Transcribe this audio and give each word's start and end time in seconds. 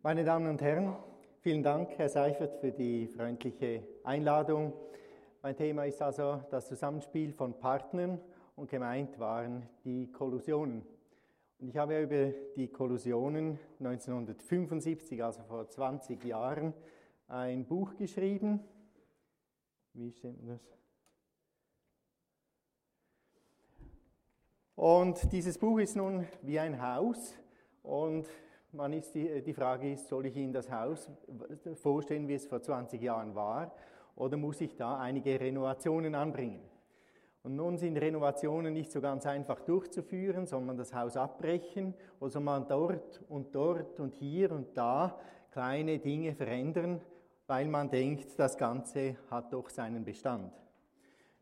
Meine 0.00 0.22
Damen 0.22 0.46
und 0.46 0.62
Herren, 0.62 0.94
vielen 1.40 1.64
Dank, 1.64 1.98
Herr 1.98 2.08
Seifert, 2.08 2.54
für 2.60 2.70
die 2.70 3.08
freundliche 3.08 3.82
Einladung. 4.04 4.72
Mein 5.42 5.56
Thema 5.56 5.86
ist 5.86 6.00
also 6.00 6.40
das 6.52 6.68
Zusammenspiel 6.68 7.32
von 7.32 7.58
Partnern 7.58 8.20
und 8.54 8.70
gemeint 8.70 9.18
waren 9.18 9.68
die 9.82 10.06
Kollusionen. 10.12 10.86
Und 11.58 11.68
ich 11.68 11.76
habe 11.76 12.00
über 12.00 12.32
die 12.54 12.68
Kollusionen 12.68 13.58
1975, 13.80 15.24
also 15.24 15.42
vor 15.42 15.68
20 15.68 16.24
Jahren, 16.24 16.74
ein 17.26 17.66
Buch 17.66 17.96
geschrieben. 17.96 18.60
Wie 19.94 20.12
stimmt 20.12 20.48
das? 20.48 20.60
Und 24.76 25.32
dieses 25.32 25.58
Buch 25.58 25.80
ist 25.80 25.96
nun 25.96 26.24
wie 26.42 26.60
ein 26.60 26.80
Haus 26.80 27.34
und 27.82 28.28
man 28.72 28.92
ist 28.92 29.14
die, 29.14 29.42
die 29.42 29.54
Frage 29.54 29.92
ist, 29.92 30.08
soll 30.08 30.26
ich 30.26 30.36
Ihnen 30.36 30.52
das 30.52 30.70
Haus 30.70 31.10
vorstellen, 31.74 32.28
wie 32.28 32.34
es 32.34 32.46
vor 32.46 32.62
20 32.62 33.00
Jahren 33.00 33.34
war, 33.34 33.72
oder 34.16 34.36
muss 34.36 34.60
ich 34.60 34.76
da 34.76 34.98
einige 34.98 35.38
Renovationen 35.38 36.14
anbringen? 36.14 36.60
Und 37.42 37.56
nun 37.56 37.78
sind 37.78 37.96
Renovationen 37.96 38.74
nicht 38.74 38.90
so 38.90 39.00
ganz 39.00 39.24
einfach 39.24 39.60
durchzuführen, 39.60 40.46
soll 40.46 40.60
man 40.60 40.76
das 40.76 40.92
Haus 40.92 41.16
abbrechen 41.16 41.94
oder 42.20 42.30
soll 42.30 42.42
man 42.42 42.66
dort 42.68 43.22
und 43.28 43.54
dort 43.54 44.00
und 44.00 44.14
hier 44.14 44.50
und 44.52 44.76
da 44.76 45.18
kleine 45.52 45.98
Dinge 45.98 46.34
verändern, 46.34 47.00
weil 47.46 47.66
man 47.66 47.88
denkt, 47.88 48.38
das 48.38 48.58
Ganze 48.58 49.16
hat 49.30 49.52
doch 49.52 49.70
seinen 49.70 50.04
Bestand. 50.04 50.52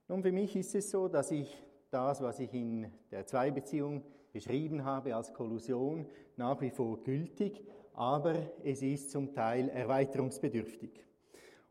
Nun, 0.06 0.22
für 0.22 0.30
mich 0.30 0.54
ist 0.54 0.74
es 0.74 0.90
so, 0.90 1.08
dass 1.08 1.32
ich 1.32 1.60
das, 1.90 2.22
was 2.22 2.38
ich 2.38 2.54
in 2.54 2.92
der 3.10 3.26
Zweibeziehung 3.26 4.04
beschrieben 4.36 4.84
habe 4.84 5.16
als 5.16 5.32
Kollusion, 5.32 6.04
nach 6.36 6.60
wie 6.60 6.68
vor 6.68 7.02
gültig, 7.02 7.64
aber 7.94 8.34
es 8.62 8.82
ist 8.82 9.10
zum 9.10 9.32
Teil 9.32 9.70
erweiterungsbedürftig. 9.70 10.90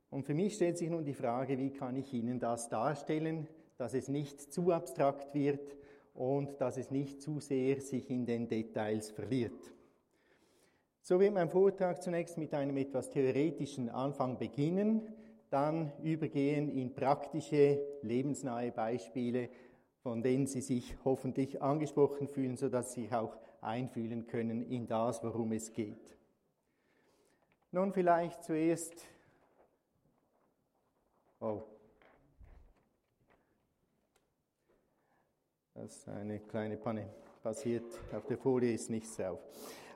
Und 0.09 0.25
für 0.25 0.33
mich 0.33 0.55
stellt 0.55 0.79
sich 0.79 0.89
nun 0.89 1.05
die 1.05 1.13
Frage, 1.13 1.59
wie 1.59 1.69
kann 1.69 1.95
ich 1.95 2.11
Ihnen 2.11 2.39
das 2.39 2.67
darstellen, 2.67 3.47
dass 3.77 3.93
es 3.93 4.07
nicht 4.07 4.51
zu 4.51 4.71
abstrakt 4.71 5.35
wird 5.35 5.77
und 6.15 6.59
dass 6.59 6.77
es 6.77 6.89
nicht 6.89 7.21
zu 7.21 7.39
sehr 7.39 7.81
sich 7.81 8.09
in 8.09 8.25
den 8.25 8.47
Details 8.47 9.11
verliert. 9.11 9.71
So 11.01 11.19
wird 11.19 11.35
mein 11.35 11.49
Vortrag 11.49 12.01
zunächst 12.01 12.39
mit 12.39 12.55
einem 12.55 12.77
etwas 12.77 13.11
theoretischen 13.11 13.89
Anfang 13.89 14.39
beginnen, 14.39 15.13
dann 15.51 15.91
übergehen 16.01 16.67
in 16.69 16.95
praktische, 16.95 17.79
lebensnahe 18.01 18.71
Beispiele, 18.71 19.49
von 20.05 20.21
denen 20.21 20.45
Sie 20.45 20.61
sich 20.61 20.95
hoffentlich 21.03 21.63
angesprochen 21.63 22.27
fühlen, 22.27 22.57
sodass 22.57 22.93
Sie 22.93 23.05
sich 23.05 23.13
auch 23.15 23.35
einfühlen 23.59 24.27
können 24.27 24.61
in 24.69 24.85
das, 24.85 25.23
worum 25.23 25.51
es 25.51 25.73
geht. 25.73 26.15
Nun 27.71 27.91
vielleicht 27.91 28.43
zuerst. 28.43 29.03
Oh. 31.39 31.63
Das 35.73 35.95
ist 35.95 36.07
eine 36.07 36.39
kleine 36.39 36.77
Panne. 36.77 37.09
Passiert, 37.41 37.85
auf 38.13 38.27
der 38.27 38.37
Folie 38.37 38.75
ist 38.75 38.91
nichts 38.91 39.17
drauf. 39.17 39.39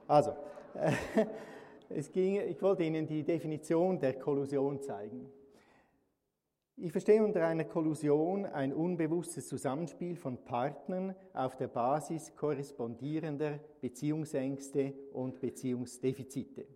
Also, 0.07 0.35
äh, 0.73 0.91
es 1.89 2.11
ging, 2.11 2.41
ich 2.49 2.59
wollte 2.63 2.81
Ihnen 2.81 3.05
die 3.05 3.21
Definition 3.21 3.99
der 3.99 4.17
Kollusion 4.17 4.81
zeigen. 4.81 5.31
Ich 6.81 6.93
verstehe 6.93 7.21
unter 7.21 7.45
einer 7.45 7.65
Kollusion 7.65 8.45
ein 8.45 8.71
unbewusstes 8.71 9.49
Zusammenspiel 9.49 10.15
von 10.15 10.37
Partnern 10.45 11.13
auf 11.33 11.57
der 11.57 11.67
Basis 11.67 12.33
korrespondierender 12.37 13.59
Beziehungsängste 13.81 14.93
und 15.11 15.41
Beziehungsdefizite. 15.41 16.67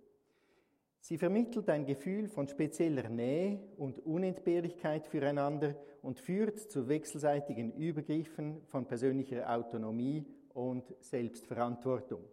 Sie 0.99 1.17
vermittelt 1.17 1.69
ein 1.69 1.85
Gefühl 1.85 2.27
von 2.27 2.49
spezieller 2.49 3.07
Nähe 3.07 3.61
und 3.77 4.05
Unentbehrlichkeit 4.05 5.07
füreinander 5.07 5.73
und 6.01 6.19
führt 6.19 6.59
zu 6.59 6.89
wechselseitigen 6.89 7.71
Übergriffen 7.71 8.61
von 8.65 8.85
persönlicher 8.85 9.49
Autonomie 9.49 10.25
und 10.53 10.93
Selbstverantwortung. 10.99 12.25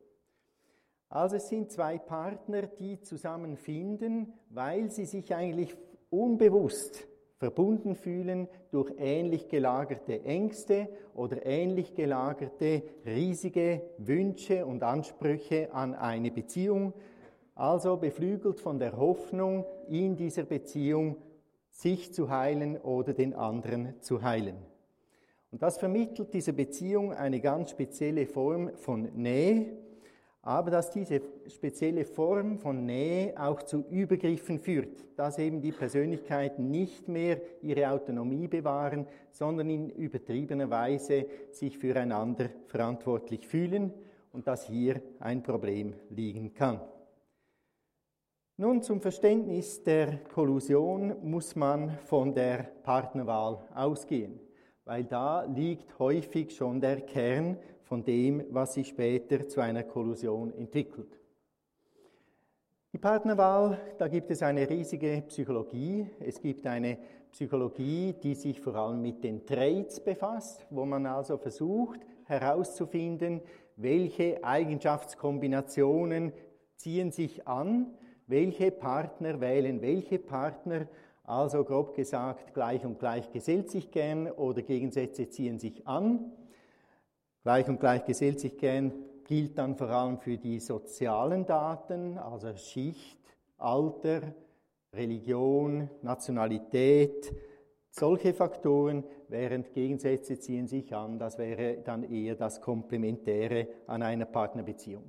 Also 1.09 1.37
es 1.37 1.49
sind 1.49 1.71
zwei 1.71 1.99
Partner, 1.99 2.63
die 2.63 3.01
zusammenfinden, 3.01 4.33
weil 4.49 4.91
sie 4.91 5.05
sich 5.05 5.33
eigentlich 5.33 5.77
unbewusst 6.11 7.07
verbunden 7.41 7.95
fühlen 7.95 8.49
durch 8.71 8.93
ähnlich 8.99 9.49
gelagerte 9.49 10.23
Ängste 10.25 10.89
oder 11.15 11.47
ähnlich 11.47 11.95
gelagerte 11.95 12.83
riesige 13.07 13.81
Wünsche 13.97 14.67
und 14.67 14.83
Ansprüche 14.83 15.73
an 15.73 15.95
eine 15.95 16.31
Beziehung, 16.31 16.93
also 17.55 17.97
beflügelt 17.97 18.61
von 18.61 18.79
der 18.79 18.99
Hoffnung, 18.99 19.65
in 19.89 20.17
dieser 20.17 20.43
Beziehung 20.43 21.17
sich 21.71 22.13
zu 22.13 22.29
heilen 22.29 22.77
oder 22.77 23.15
den 23.15 23.33
anderen 23.33 23.95
zu 24.01 24.23
heilen. 24.23 24.57
Und 25.51 25.63
das 25.63 25.79
vermittelt 25.79 26.35
dieser 26.35 26.53
Beziehung 26.53 27.15
eine 27.15 27.41
ganz 27.41 27.71
spezielle 27.71 28.27
Form 28.27 28.77
von 28.77 29.15
Nähe, 29.15 29.79
aber 30.43 30.71
dass 30.71 30.91
diese 30.91 31.21
spezielle 31.49 32.05
Form 32.05 32.59
von 32.59 32.87
Nähe 32.87 33.35
auch 33.39 33.63
zu 33.63 33.85
Übergriffen 33.91 34.59
führt, 34.59 35.05
dass 35.17 35.39
eben 35.39 35.61
die 35.61 35.73
Persönlichkeiten 35.73 36.71
nicht 36.71 37.09
mehr 37.09 37.41
ihre 37.61 37.91
Autonomie 37.91 38.49
bewahren, 38.49 39.07
sondern 39.31 39.69
in 39.69 39.91
übertriebener 39.91 40.71
Weise 40.71 41.27
sich 41.51 41.77
füreinander 41.77 42.49
verantwortlich 42.67 43.47
fühlen 43.47 43.93
und 44.33 44.47
dass 44.47 44.67
hier 44.67 45.03
ein 45.19 45.43
Problem 45.43 45.95
liegen 46.09 46.55
kann. 46.55 46.81
Nun 48.57 48.83
zum 48.83 49.01
Verständnis 49.01 49.83
der 49.83 50.19
Kollusion 50.35 51.17
muss 51.23 51.57
man 51.57 51.99
von 52.05 52.35
der 52.35 52.65
Partnerwahl 52.83 53.59
ausgehen, 53.75 54.39
weil 54.85 55.05
da 55.05 55.45
liegt 55.45 55.99
häufig 55.99 56.55
schon 56.55 56.81
der 56.81 57.01
Kern 57.03 57.57
von 57.91 58.05
dem, 58.05 58.45
was 58.51 58.75
sich 58.75 58.87
später 58.87 59.49
zu 59.49 59.61
einer 59.61 59.83
Kollusion 59.83 60.55
entwickelt. 60.57 61.19
Die 62.93 62.99
Partnerwahl, 62.99 63.81
da 63.99 64.07
gibt 64.07 64.31
es 64.31 64.45
eine 64.45 64.71
riesige 64.71 65.25
Psychologie. 65.27 66.07
Es 66.21 66.41
gibt 66.41 66.69
eine 66.69 66.99
Psychologie, 67.33 68.13
die 68.13 68.37
sich 68.37 68.61
vor 68.61 68.77
allem 68.77 69.03
mit 69.03 69.25
den 69.25 69.45
Traits 69.45 69.99
befasst, 69.99 70.65
wo 70.71 70.85
man 70.85 71.05
also 71.05 71.37
versucht 71.37 71.99
herauszufinden, 72.27 73.41
welche 73.75 74.45
Eigenschaftskombinationen 74.45 76.33
ziehen 76.77 77.11
sich 77.11 77.49
an, 77.49 77.99
welche 78.29 78.71
Partner 78.71 79.41
wählen 79.41 79.83
welche 79.83 80.21
Partner, 80.21 80.87
also 81.25 81.65
grob 81.65 81.97
gesagt, 81.97 82.55
gleich 82.55 82.85
und 82.85 83.01
gleich 83.01 83.33
gesellt 83.33 83.69
sich 83.69 83.91
gern 83.91 84.31
oder 84.31 84.63
Gegensätze 84.63 85.29
ziehen 85.29 85.59
sich 85.59 85.89
an. 85.89 86.31
Gleich 87.43 87.69
und 87.69 87.81
gleich 87.81 88.05
gesellt 88.05 88.39
sich 88.39 88.59
gern 88.59 88.93
gilt 89.25 89.57
dann 89.57 89.77
vor 89.77 89.89
allem 89.89 90.19
für 90.19 90.37
die 90.37 90.59
sozialen 90.59 91.47
Daten, 91.47 92.19
also 92.19 92.55
Schicht, 92.57 93.19
Alter, 93.59 94.23
Religion, 94.93 95.89
Nationalität, 96.03 97.33
solche 97.91 98.35
Faktoren, 98.35 99.05
während 99.29 99.73
Gegensätze 99.73 100.39
ziehen 100.39 100.67
sich 100.67 100.95
an, 100.95 101.19
das 101.19 101.39
wäre 101.39 101.79
dann 101.79 102.03
eher 102.03 102.35
das 102.35 102.61
Komplementäre 102.61 103.69
an 103.87 104.03
einer 104.03 104.27
Partnerbeziehung. 104.27 105.05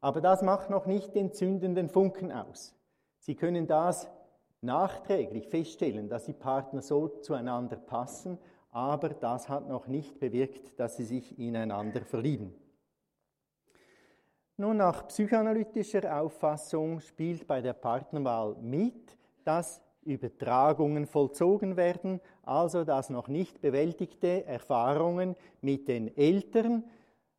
Aber 0.00 0.20
das 0.20 0.42
macht 0.42 0.70
noch 0.70 0.86
nicht 0.86 1.14
den 1.14 1.32
zündenden 1.32 1.88
Funken 1.88 2.30
aus. 2.30 2.74
Sie 3.18 3.34
können 3.34 3.66
das 3.66 4.08
nachträglich 4.60 5.48
feststellen, 5.48 6.08
dass 6.08 6.24
die 6.24 6.32
Partner 6.32 6.82
so 6.82 7.08
zueinander 7.08 7.76
passen 7.76 8.38
aber 8.70 9.10
das 9.10 9.48
hat 9.48 9.68
noch 9.68 9.86
nicht 9.86 10.18
bewirkt, 10.20 10.78
dass 10.78 10.96
sie 10.96 11.04
sich 11.04 11.38
ineinander 11.38 12.02
verlieben. 12.02 12.54
Nun, 14.56 14.76
nach 14.76 15.08
psychoanalytischer 15.08 16.20
Auffassung 16.20 17.00
spielt 17.00 17.46
bei 17.46 17.62
der 17.62 17.72
Partnerwahl 17.72 18.56
mit, 18.60 19.16
dass 19.42 19.80
Übertragungen 20.04 21.06
vollzogen 21.06 21.76
werden, 21.76 22.20
also 22.42 22.84
dass 22.84 23.10
noch 23.10 23.28
nicht 23.28 23.60
bewältigte 23.60 24.44
Erfahrungen 24.44 25.34
mit 25.60 25.88
den 25.88 26.14
Eltern 26.16 26.84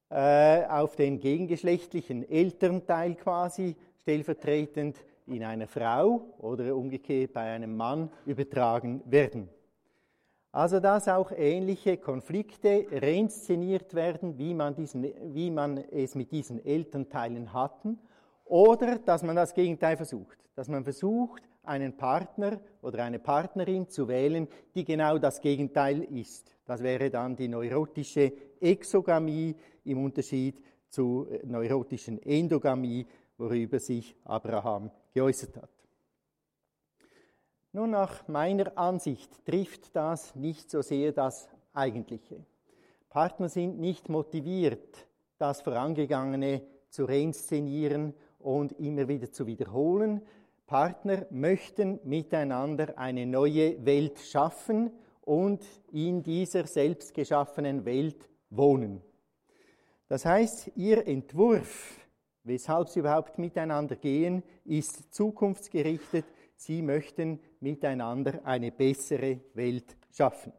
äh, 0.10 0.66
auf 0.66 0.96
den 0.96 1.20
gegengeschlechtlichen 1.20 2.28
Elternteil 2.30 3.16
quasi 3.16 3.76
stellvertretend 4.02 4.98
in 5.28 5.44
einer 5.44 5.68
Frau 5.68 6.34
oder 6.40 6.76
umgekehrt 6.76 7.34
bei 7.34 7.52
einem 7.54 7.78
Mann 7.78 8.12
übertragen 8.26 9.02
werden. 9.06 9.50
Also 10.52 10.82
dass 10.82 11.08
auch 11.08 11.32
ähnliche 11.32 11.98
Konflikte 11.98 12.86
reinszeniert 12.92 13.94
werden, 13.94 14.38
wie 14.38 14.54
man, 14.54 14.76
diesen, 14.76 15.04
wie 15.34 15.50
man 15.50 15.78
es 15.78 16.14
mit 16.16 16.32
diesen 16.32 16.64
Elternteilen 16.64 17.54
hatten, 17.54 18.00
oder 18.44 19.00
dass 19.00 19.24
man 19.24 19.38
das 19.38 19.54
Gegenteil 19.54 19.96
versucht, 19.96 20.38
dass 20.56 20.68
man 20.68 20.84
versucht, 20.84 21.42
einen 21.64 21.96
Partner 21.96 22.60
oder 22.82 23.04
eine 23.04 23.20
Partnerin 23.20 23.88
zu 23.88 24.10
wählen, 24.10 24.48
die 24.76 24.84
genau 24.84 25.18
das 25.20 25.40
Gegenteil 25.40 26.04
ist. 26.04 26.54
Das 26.66 26.84
wäre 26.84 27.10
dann 27.10 27.36
die 27.36 27.48
neurotische 27.48 28.34
Exogamie 28.60 29.56
im 29.86 30.04
Unterschied 30.04 30.62
zur 30.90 31.28
neurotischen 31.46 32.22
Endogamie, 32.22 33.06
worüber 33.38 33.80
sich 33.80 34.18
Abraham 34.26 34.92
geäußert 35.14 35.56
hat. 35.58 35.81
Nun, 37.74 37.92
nach 37.92 38.28
meiner 38.28 38.78
Ansicht 38.78 39.46
trifft 39.46 39.96
das 39.96 40.36
nicht 40.36 40.70
so 40.70 40.82
sehr 40.82 41.14
das 41.14 41.48
Eigentliche. 41.74 42.44
Partner 43.10 43.48
sind 43.48 43.80
nicht 43.80 44.10
motiviert, 44.10 45.08
das 45.38 45.62
Vorangegangene 45.62 46.64
zu 46.90 47.06
reinszenieren 47.06 48.14
und 48.40 48.74
immer 48.74 49.08
wieder 49.08 49.32
zu 49.32 49.48
wiederholen. 49.48 50.22
Partner 50.68 51.26
möchten 51.30 52.00
miteinander 52.04 52.98
eine 52.98 53.26
neue 53.26 53.86
Welt 53.86 54.20
schaffen 54.20 54.92
und 55.22 55.66
in 55.92 56.24
dieser 56.24 56.68
selbst 56.68 57.14
geschaffenen 57.14 57.86
Welt 57.86 58.30
wohnen. 58.50 59.02
Das 60.10 60.26
heißt, 60.26 60.72
ihr 60.76 61.08
Entwurf, 61.08 61.98
weshalb 62.44 62.90
sie 62.90 63.00
überhaupt 63.00 63.38
miteinander 63.38 63.96
gehen, 63.96 64.44
ist 64.66 65.14
zukunftsgerichtet. 65.14 66.26
Sie 66.62 66.84
möchten 66.84 67.40
miteinander 67.60 68.42
eine 68.46 68.72
bessere 68.72 69.40
Welt 69.56 69.98
schaffen. 70.16 70.54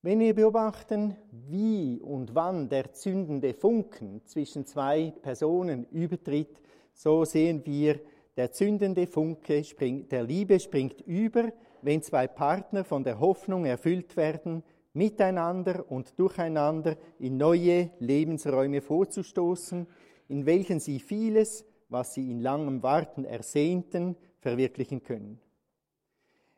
Wenn 0.00 0.20
wir 0.20 0.32
beobachten, 0.32 1.16
wie 1.32 2.00
und 2.00 2.36
wann 2.36 2.68
der 2.68 2.92
zündende 2.92 3.52
Funken 3.52 4.24
zwischen 4.26 4.64
zwei 4.64 5.12
Personen 5.22 5.86
übertritt, 5.90 6.60
so 6.94 7.24
sehen 7.24 7.66
wir, 7.66 7.98
der 8.36 8.52
zündende 8.52 9.08
Funke 9.08 9.64
springt, 9.64 10.12
der 10.12 10.22
Liebe 10.22 10.60
springt 10.60 11.00
über, 11.00 11.52
wenn 11.82 12.02
zwei 12.02 12.28
Partner 12.28 12.84
von 12.84 13.02
der 13.02 13.18
Hoffnung 13.18 13.64
erfüllt 13.64 14.16
werden, 14.16 14.62
miteinander 14.92 15.84
und 15.90 16.16
durcheinander 16.16 16.96
in 17.18 17.38
neue 17.38 17.90
Lebensräume 17.98 18.80
vorzustoßen, 18.80 19.88
in 20.28 20.46
welchen 20.46 20.78
sie 20.78 21.00
vieles, 21.00 21.64
was 21.90 22.14
sie 22.14 22.30
in 22.30 22.40
langem 22.40 22.82
Warten 22.82 23.24
ersehnten, 23.24 24.16
verwirklichen 24.38 25.02
können. 25.02 25.40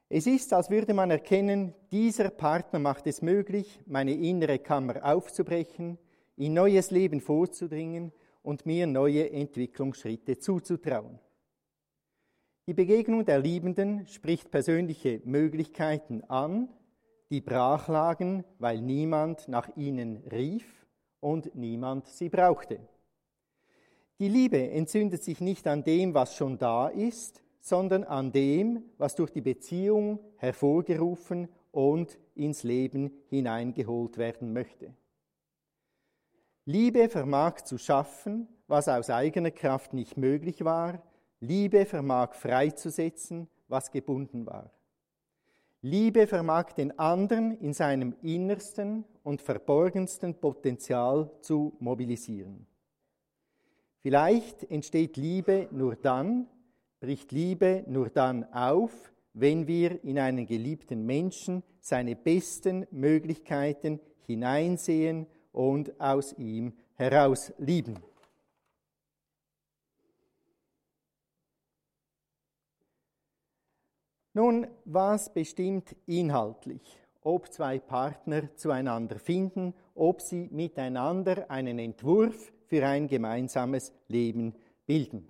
Es 0.08 0.26
ist, 0.26 0.52
als 0.52 0.68
würde 0.68 0.92
man 0.92 1.10
erkennen, 1.10 1.74
dieser 1.90 2.28
Partner 2.28 2.78
macht 2.78 3.06
es 3.06 3.22
möglich, 3.22 3.80
meine 3.86 4.12
innere 4.12 4.58
Kammer 4.58 5.02
aufzubrechen, 5.02 5.98
in 6.36 6.52
neues 6.52 6.90
Leben 6.90 7.20
vorzudringen 7.20 8.12
und 8.42 8.66
mir 8.66 8.86
neue 8.86 9.30
Entwicklungsschritte 9.30 10.38
zuzutrauen. 10.38 11.18
Die 12.66 12.74
Begegnung 12.74 13.24
der 13.24 13.38
Liebenden 13.38 14.06
spricht 14.06 14.50
persönliche 14.50 15.20
Möglichkeiten 15.24 16.22
an, 16.24 16.68
die 17.30 17.40
brach 17.40 17.88
lagen, 17.88 18.44
weil 18.58 18.82
niemand 18.82 19.48
nach 19.48 19.74
ihnen 19.76 20.18
rief 20.30 20.86
und 21.20 21.54
niemand 21.54 22.06
sie 22.06 22.28
brauchte. 22.28 22.80
Die 24.22 24.28
Liebe 24.28 24.70
entzündet 24.70 25.24
sich 25.24 25.40
nicht 25.40 25.66
an 25.66 25.82
dem, 25.82 26.14
was 26.14 26.36
schon 26.36 26.56
da 26.56 26.86
ist, 26.86 27.42
sondern 27.60 28.04
an 28.04 28.30
dem, 28.30 28.84
was 28.96 29.16
durch 29.16 29.32
die 29.32 29.40
Beziehung 29.40 30.20
hervorgerufen 30.36 31.48
und 31.72 32.20
ins 32.36 32.62
Leben 32.62 33.10
hineingeholt 33.30 34.18
werden 34.18 34.52
möchte. 34.52 34.94
Liebe 36.66 37.08
vermag 37.08 37.62
zu 37.62 37.78
schaffen, 37.78 38.46
was 38.68 38.86
aus 38.86 39.10
eigener 39.10 39.50
Kraft 39.50 39.92
nicht 39.92 40.16
möglich 40.16 40.64
war. 40.64 41.02
Liebe 41.40 41.84
vermag 41.84 42.34
freizusetzen, 42.34 43.48
was 43.66 43.90
gebunden 43.90 44.46
war. 44.46 44.70
Liebe 45.80 46.28
vermag 46.28 46.70
den 46.74 46.96
anderen 46.96 47.58
in 47.58 47.72
seinem 47.72 48.14
innersten 48.22 49.04
und 49.24 49.42
verborgensten 49.42 50.36
Potenzial 50.36 51.28
zu 51.40 51.76
mobilisieren. 51.80 52.68
Vielleicht 54.02 54.68
entsteht 54.68 55.16
Liebe 55.16 55.68
nur 55.70 55.94
dann, 55.94 56.48
bricht 56.98 57.30
Liebe 57.30 57.84
nur 57.86 58.10
dann 58.10 58.52
auf, 58.52 59.12
wenn 59.32 59.68
wir 59.68 60.02
in 60.02 60.18
einen 60.18 60.44
geliebten 60.44 61.06
Menschen 61.06 61.62
seine 61.78 62.16
besten 62.16 62.84
Möglichkeiten 62.90 64.00
hineinsehen 64.26 65.28
und 65.52 66.00
aus 66.00 66.32
ihm 66.36 66.72
heraus 66.94 67.52
lieben. 67.58 67.98
Nun, 74.34 74.66
was 74.84 75.32
bestimmt 75.32 75.94
inhaltlich, 76.06 76.98
ob 77.20 77.52
zwei 77.52 77.78
Partner 77.78 78.52
zueinander 78.56 79.20
finden, 79.20 79.74
ob 79.94 80.20
sie 80.20 80.48
miteinander 80.50 81.48
einen 81.50 81.78
Entwurf 81.78 82.52
für 82.72 82.86
ein 82.86 83.06
gemeinsames 83.06 83.92
Leben 84.08 84.54
bilden? 84.86 85.28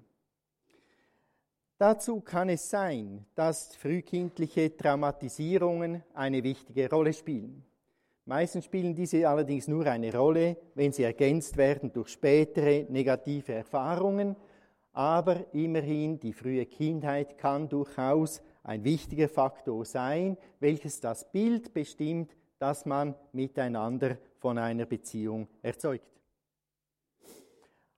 Dazu 1.76 2.20
kann 2.20 2.48
es 2.48 2.70
sein, 2.70 3.26
dass 3.34 3.74
frühkindliche 3.74 4.76
Traumatisierungen 4.76 6.04
eine 6.14 6.44
wichtige 6.44 6.88
Rolle 6.88 7.12
spielen. 7.12 7.64
Meistens 8.26 8.66
spielen 8.66 8.94
diese 8.94 9.28
allerdings 9.28 9.66
nur 9.66 9.84
eine 9.88 10.14
Rolle, 10.14 10.56
wenn 10.76 10.92
sie 10.92 11.02
ergänzt 11.02 11.56
werden 11.56 11.92
durch 11.92 12.10
spätere 12.10 12.86
negative 12.88 13.54
Erfahrungen, 13.54 14.36
aber 14.92 15.52
immerhin 15.52 16.20
die 16.20 16.32
frühe 16.32 16.66
Kindheit 16.66 17.38
kann 17.38 17.68
durchaus 17.68 18.40
ein 18.62 18.84
wichtiger 18.84 19.28
Faktor 19.28 19.84
sein, 19.84 20.36
welches 20.60 21.00
das 21.00 21.28
Bild 21.32 21.74
bestimmt, 21.74 22.36
das 22.60 22.86
man 22.86 23.16
miteinander 23.32 24.16
von 24.38 24.58
einer 24.58 24.86
Beziehung 24.86 25.48
erzeugt. 25.60 26.21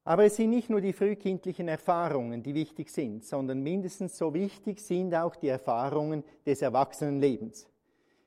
Aber 0.05 0.25
es 0.25 0.37
sind 0.37 0.51
nicht 0.51 0.69
nur 0.69 0.83
die 0.83 0.93
frühkindlichen 0.93 1.67
Erfahrungen, 1.67 2.43
die 2.43 2.55
wichtig 2.55 2.91
sind, 2.91 3.25
sondern 3.25 3.63
mindestens 3.63 4.19
so 4.19 4.35
wichtig 4.35 4.81
sind 4.81 5.15
auch 5.15 5.35
die 5.35 5.49
Erfahrungen 5.49 6.23
des 6.45 6.61
Erwachsenenlebens. 6.61 7.67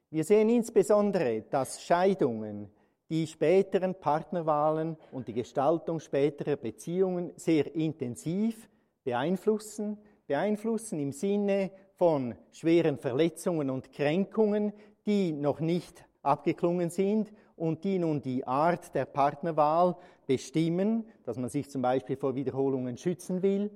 Wir 0.09 0.23
sehen 0.23 0.49
insbesondere, 0.49 1.43
dass 1.43 1.83
Scheidungen 1.83 2.71
die 3.09 3.27
späteren 3.27 3.93
Partnerwahlen 3.93 4.97
und 5.11 5.27
die 5.27 5.33
Gestaltung 5.33 5.99
späterer 5.99 6.55
Beziehungen 6.55 7.31
sehr 7.35 7.73
intensiv 7.75 8.67
beeinflussen, 9.03 9.97
beeinflussen 10.25 10.99
im 10.99 11.11
Sinne 11.11 11.71
von 11.93 12.35
schweren 12.51 12.97
Verletzungen 12.97 13.69
und 13.69 13.93
Kränkungen, 13.93 14.73
die 15.05 15.31
noch 15.31 15.59
nicht 15.59 16.03
abgeklungen 16.21 16.89
sind 16.89 17.31
und 17.57 17.83
die 17.83 17.99
nun 17.99 18.21
die 18.21 18.47
Art 18.47 18.95
der 18.95 19.05
Partnerwahl 19.05 19.97
bestimmen, 20.25 21.05
dass 21.25 21.37
man 21.37 21.49
sich 21.49 21.69
zum 21.69 21.81
Beispiel 21.81 22.15
vor 22.15 22.35
Wiederholungen 22.35 22.97
schützen 22.97 23.41
will, 23.41 23.71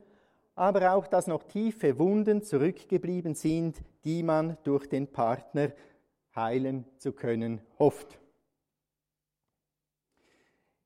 aber 0.56 0.94
auch, 0.94 1.08
dass 1.08 1.28
noch 1.28 1.44
tiefe 1.44 1.98
Wunden 1.98 2.44
zurückgeblieben 2.44 3.36
sind, 3.36 3.78
die 4.06 4.24
man 4.24 4.58
durch 4.64 4.88
den 4.88 5.08
Partner 5.08 5.72
heilen 6.36 6.86
zu 6.98 7.12
können 7.12 7.62
hofft. 7.80 8.20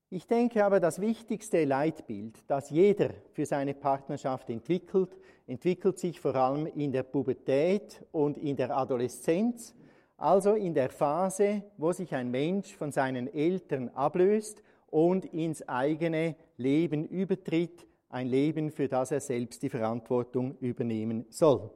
Ich 0.08 0.26
denke 0.26 0.64
aber, 0.64 0.78
das 0.78 1.00
wichtigste 1.00 1.64
Leitbild, 1.64 2.38
das 2.46 2.70
jeder 2.70 3.10
für 3.32 3.44
seine 3.44 3.74
Partnerschaft 3.74 4.48
entwickelt, 4.50 5.16
entwickelt 5.46 5.98
sich 5.98 6.20
vor 6.20 6.34
allem 6.36 6.66
in 6.66 6.92
der 6.92 7.02
Pubertät 7.02 8.04
und 8.12 8.38
in 8.38 8.56
der 8.56 8.76
Adoleszenz 8.76 9.74
also 10.16 10.54
in 10.54 10.74
der 10.74 10.90
Phase, 10.90 11.62
wo 11.76 11.92
sich 11.92 12.14
ein 12.14 12.30
Mensch 12.30 12.74
von 12.74 12.92
seinen 12.92 13.32
Eltern 13.32 13.90
ablöst 13.90 14.62
und 14.90 15.26
ins 15.26 15.66
eigene 15.68 16.36
Leben 16.56 17.06
übertritt, 17.06 17.86
ein 18.08 18.28
Leben, 18.28 18.70
für 18.70 18.88
das 18.88 19.10
er 19.10 19.20
selbst 19.20 19.62
die 19.62 19.68
Verantwortung 19.68 20.56
übernehmen 20.58 21.26
soll. 21.28 21.70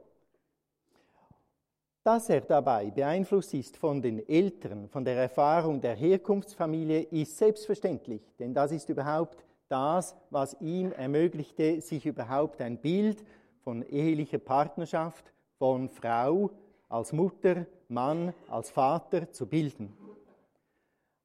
Dass 2.03 2.31
er 2.31 2.41
dabei 2.41 2.91
beeinflusst 2.91 3.53
ist 3.53 3.77
von 3.77 4.01
den 4.01 4.27
Eltern, 4.27 4.89
von 4.89 5.05
der 5.05 5.17
Erfahrung 5.17 5.83
der 5.83 5.95
Herkunftsfamilie, 5.95 7.03
ist 7.03 7.37
selbstverständlich, 7.37 8.23
denn 8.39 8.55
das 8.55 8.73
ist 8.73 8.89
überhaupt 8.89 9.45
das, 9.69 10.17
was 10.31 10.57
ihm 10.61 10.93
ermöglichte, 10.93 11.81
sich 11.83 12.07
überhaupt 12.07 12.63
ein 12.63 12.79
Bild 12.79 13.23
von 13.63 13.83
ehelicher 13.83 14.39
Partnerschaft, 14.39 15.33
von 15.59 15.91
Frau 15.91 16.51
als 16.89 17.13
Mutter, 17.13 17.67
Mann, 17.91 18.33
als 18.49 18.71
Vater 18.71 19.31
zu 19.33 19.47
bilden. 19.47 19.93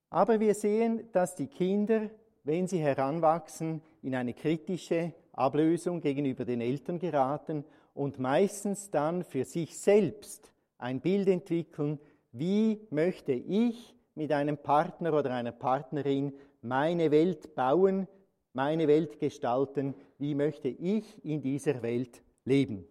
Aber 0.09 0.39
wir 0.39 0.53
sehen, 0.53 1.09
dass 1.11 1.35
die 1.35 1.47
Kinder, 1.47 2.09
wenn 2.43 2.67
sie 2.67 2.79
heranwachsen, 2.79 3.81
in 4.01 4.15
eine 4.15 4.33
kritische 4.33 5.13
Ablösung 5.33 6.01
gegenüber 6.01 6.45
den 6.45 6.61
Eltern 6.61 6.99
geraten 6.99 7.65
und 7.93 8.19
meistens 8.19 8.89
dann 8.91 9.23
für 9.23 9.45
sich 9.45 9.77
selbst 9.77 10.51
ein 10.77 11.01
Bild 11.01 11.27
entwickeln, 11.27 11.99
wie 12.31 12.85
möchte 12.89 13.31
ich 13.31 13.95
mit 14.15 14.31
einem 14.31 14.57
Partner 14.57 15.13
oder 15.13 15.31
einer 15.31 15.51
Partnerin 15.51 16.33
meine 16.61 17.11
Welt 17.11 17.55
bauen, 17.55 18.07
meine 18.53 18.87
Welt 18.87 19.19
gestalten, 19.19 19.95
wie 20.17 20.35
möchte 20.35 20.69
ich 20.69 21.23
in 21.25 21.41
dieser 21.41 21.81
Welt 21.81 22.21
leben. 22.45 22.87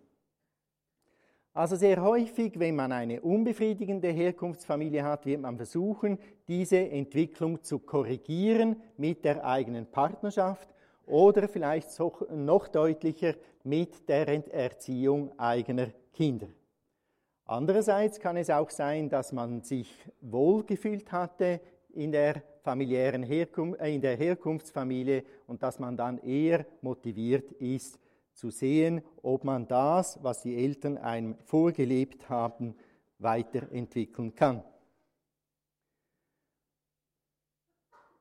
Also 1.57 1.77
sehr 1.77 2.03
häufig, 2.03 2.59
wenn 2.59 2.75
man 2.75 2.91
eine 2.91 3.21
unbefriedigende 3.21 4.09
Herkunftsfamilie 4.09 5.05
hat, 5.05 5.25
wird 5.25 5.41
man 5.41 5.57
versuchen, 5.57 6.19
diese 6.49 6.79
Entwicklung 6.79 7.63
zu 7.63 7.79
korrigieren 7.79 8.75
mit 8.97 9.25
der 9.25 9.45
eigenen 9.45 9.87
Partnerschaft 9.87 10.69
oder 11.07 11.47
vielleicht 11.47 11.89
noch 12.33 12.67
deutlicher 12.67 13.35
mit 13.63 14.09
der 14.09 14.53
Erziehung 14.53 15.31
eigener 15.39 15.93
Kinder. 16.13 16.49
Andererseits 17.45 18.19
kann 18.19 18.37
es 18.37 18.51
auch 18.51 18.71
sein, 18.71 19.09
dass 19.09 19.31
man 19.31 19.63
sich 19.63 19.95
wohlgefühlt 20.23 21.13
hatte 21.13 21.61
in 21.91 22.11
der 22.11 22.43
familiären 22.65 23.23
Herkunft, 23.23 23.81
äh, 23.81 23.95
in 23.95 24.01
der 24.01 24.17
Herkunftsfamilie 24.17 25.23
und 25.47 25.63
dass 25.63 25.79
man 25.79 25.97
dann 25.97 26.19
eher 26.19 26.67
motiviert 26.81 27.53
ist 27.53 28.01
zu 28.35 28.51
sehen, 28.51 29.03
ob 29.23 29.45
man 29.45 29.67
das, 29.67 30.23
was 30.23 30.43
die 30.43 30.57
Eltern 30.57 30.99
einem 30.99 31.37
vorgelebt 31.45 32.29
haben, 32.29 32.75
weiterentwickeln 33.19 34.35
kann. 34.35 34.63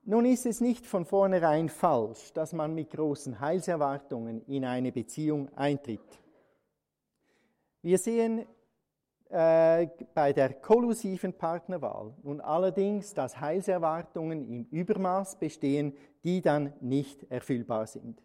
Nun 0.05 0.25
ist 0.25 0.46
es 0.46 0.60
nicht 0.60 0.86
von 0.86 1.05
vornherein 1.05 1.70
falsch, 1.70 2.34
dass 2.34 2.51
man 2.51 2.75
mit 2.75 2.91
großen 2.91 3.39
Heilserwartungen 3.39 4.46
in 4.48 4.65
eine 4.65 4.91
Beziehung 4.91 5.50
eintritt. 5.55 6.20
Wir 7.82 7.98
sehen 7.98 8.46
äh, 9.29 9.88
bei 10.13 10.34
der 10.34 10.53
kollusiven 10.55 11.34
Partnerwahl 11.34 12.13
nun 12.22 12.41
allerdings, 12.41 13.13
dass 13.13 13.39
Heilserwartungen 13.39 14.46
im 14.48 14.65
Übermaß 14.65 15.39
bestehen, 15.39 15.96
die 16.24 16.41
dann 16.41 16.74
nicht 16.82 17.24
erfüllbar 17.32 17.88
sind. 17.88 18.22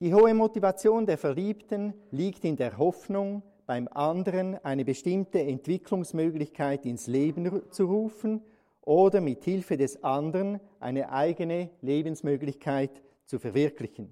Die 0.00 0.12
hohe 0.12 0.34
Motivation 0.34 1.06
der 1.06 1.18
Verliebten 1.18 1.94
liegt 2.10 2.44
in 2.44 2.56
der 2.56 2.78
Hoffnung, 2.78 3.42
beim 3.64 3.88
anderen 3.88 4.62
eine 4.64 4.84
bestimmte 4.84 5.40
Entwicklungsmöglichkeit 5.40 6.84
ins 6.84 7.06
Leben 7.06 7.62
zu 7.70 7.86
rufen 7.86 8.42
oder 8.82 9.20
mit 9.20 9.44
Hilfe 9.44 9.76
des 9.76 10.02
anderen 10.02 10.60
eine 10.80 11.10
eigene 11.10 11.70
Lebensmöglichkeit 11.80 13.02
zu 13.24 13.38
verwirklichen. 13.38 14.10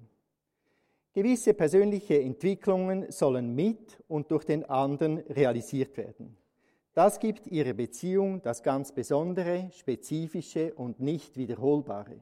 Gewisse 1.13 1.53
persönliche 1.53 2.19
Entwicklungen 2.19 3.11
sollen 3.11 3.53
mit 3.53 4.01
und 4.07 4.31
durch 4.31 4.45
den 4.45 4.65
anderen 4.65 5.19
realisiert 5.19 5.95
werden. 5.97 6.37
Das 6.93 7.19
gibt 7.19 7.45
ihrer 7.47 7.73
Beziehung 7.73 8.41
das 8.41 8.63
ganz 8.63 8.91
Besondere, 8.91 9.69
Spezifische 9.73 10.73
und 10.73 10.99
nicht 10.99 11.37
Wiederholbare. 11.37 12.21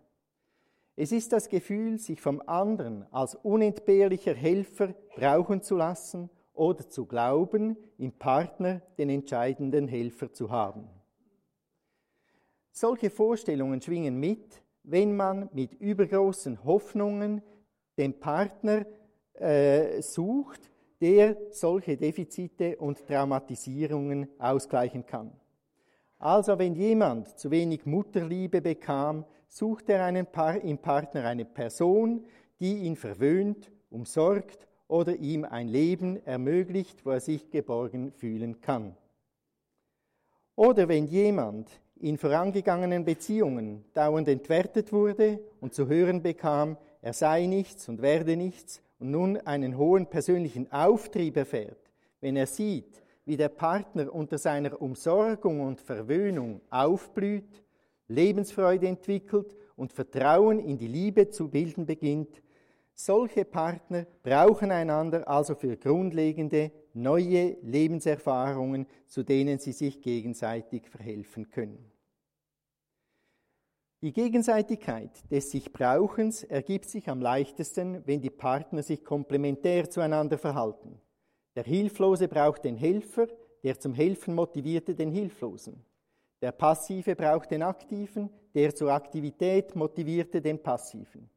Es 0.95 1.11
ist 1.11 1.31
das 1.31 1.49
Gefühl, 1.49 1.97
sich 1.97 2.21
vom 2.21 2.41
anderen 2.45 3.05
als 3.11 3.35
unentbehrlicher 3.35 4.33
Helfer 4.33 4.93
brauchen 5.15 5.61
zu 5.61 5.75
lassen 5.75 6.29
oder 6.53 6.87
zu 6.89 7.05
glauben, 7.05 7.77
im 7.97 8.11
Partner 8.11 8.81
den 8.97 9.09
entscheidenden 9.09 9.87
Helfer 9.87 10.33
zu 10.33 10.51
haben. 10.51 10.87
Solche 12.71 13.09
Vorstellungen 13.09 13.81
schwingen 13.81 14.19
mit, 14.19 14.61
wenn 14.83 15.15
man 15.15 15.49
mit 15.53 15.73
übergroßen 15.73 16.63
Hoffnungen 16.63 17.41
den 17.97 18.19
Partner 18.19 18.85
äh, 19.33 20.01
sucht, 20.01 20.69
der 21.01 21.37
solche 21.49 21.97
Defizite 21.97 22.77
und 22.77 23.05
Traumatisierungen 23.07 24.27
ausgleichen 24.39 25.05
kann. 25.05 25.31
Also 26.19 26.59
wenn 26.59 26.75
jemand 26.75 27.39
zu 27.39 27.49
wenig 27.49 27.85
Mutterliebe 27.85 28.61
bekam, 28.61 29.25
sucht 29.51 29.89
er 29.89 30.05
einen 30.05 30.25
pa 30.25 30.53
im 30.53 30.77
Partner 30.77 31.25
eine 31.25 31.43
Person, 31.43 32.25
die 32.61 32.77
ihn 32.83 32.95
verwöhnt, 32.95 33.69
umsorgt 33.89 34.65
oder 34.87 35.17
ihm 35.17 35.43
ein 35.43 35.67
Leben 35.67 36.25
ermöglicht, 36.25 37.05
wo 37.05 37.11
er 37.11 37.19
sich 37.19 37.49
geborgen 37.49 38.13
fühlen 38.13 38.61
kann. 38.61 38.95
Oder 40.55 40.87
wenn 40.87 41.05
jemand 41.05 41.69
in 41.99 42.17
vorangegangenen 42.17 43.03
Beziehungen 43.03 43.83
dauernd 43.93 44.29
entwertet 44.29 44.93
wurde 44.93 45.39
und 45.59 45.73
zu 45.73 45.87
hören 45.87 46.21
bekam, 46.21 46.77
er 47.01 47.13
sei 47.13 47.45
nichts 47.45 47.89
und 47.89 48.01
werde 48.01 48.37
nichts 48.37 48.81
und 48.99 49.11
nun 49.11 49.37
einen 49.37 49.77
hohen 49.77 50.07
persönlichen 50.07 50.71
Auftrieb 50.71 51.35
erfährt, 51.35 51.91
wenn 52.21 52.37
er 52.37 52.47
sieht, 52.47 53.03
wie 53.25 53.37
der 53.37 53.49
Partner 53.49 54.13
unter 54.13 54.37
seiner 54.37 54.81
Umsorgung 54.81 55.59
und 55.59 55.81
Verwöhnung 55.81 56.61
aufblüht, 56.69 57.60
Lebensfreude 58.11 58.87
entwickelt 58.87 59.55
und 59.75 59.93
Vertrauen 59.93 60.59
in 60.59 60.77
die 60.77 60.87
Liebe 60.87 61.29
zu 61.29 61.49
bilden 61.49 61.85
beginnt, 61.85 62.41
solche 62.93 63.45
Partner 63.45 64.05
brauchen 64.21 64.71
einander 64.71 65.27
also 65.27 65.55
für 65.55 65.77
grundlegende 65.77 66.71
neue 66.93 67.57
Lebenserfahrungen, 67.63 68.85
zu 69.07 69.23
denen 69.23 69.57
sie 69.57 69.71
sich 69.71 70.01
gegenseitig 70.01 70.87
verhelfen 70.87 71.49
können. 71.49 71.91
Die 74.03 74.13
Gegenseitigkeit 74.13 75.11
des 75.31 75.51
sich 75.51 75.71
Brauchens 75.71 76.43
ergibt 76.43 76.89
sich 76.89 77.07
am 77.07 77.21
leichtesten, 77.21 78.01
wenn 78.07 78.19
die 78.19 78.31
Partner 78.31 78.81
sich 78.81 79.03
komplementär 79.03 79.89
zueinander 79.89 80.39
verhalten. 80.39 80.99
Der 81.55 81.63
Hilflose 81.63 82.27
braucht 82.27 82.63
den 82.63 82.77
Helfer, 82.77 83.27
der 83.63 83.79
zum 83.79 83.93
Helfen 83.93 84.33
motivierte 84.33 84.95
den 84.95 85.11
Hilflosen. 85.11 85.85
Der 86.41 86.51
Passive 86.51 87.15
braucht 87.15 87.51
den 87.51 87.61
Aktiven, 87.61 88.29
der 88.55 88.73
zur 88.73 88.91
Aktivität 88.91 89.75
motivierte 89.75 90.41
den 90.41 90.61
Passiven. 90.61 91.29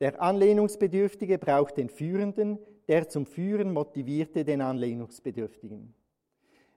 Der 0.00 0.20
Anlehnungsbedürftige 0.20 1.38
braucht 1.38 1.76
den 1.76 1.88
Führenden, 1.88 2.58
der 2.88 3.08
zum 3.08 3.24
Führen 3.26 3.72
motivierte 3.72 4.44
den 4.44 4.60
Anlehnungsbedürftigen. 4.60 5.94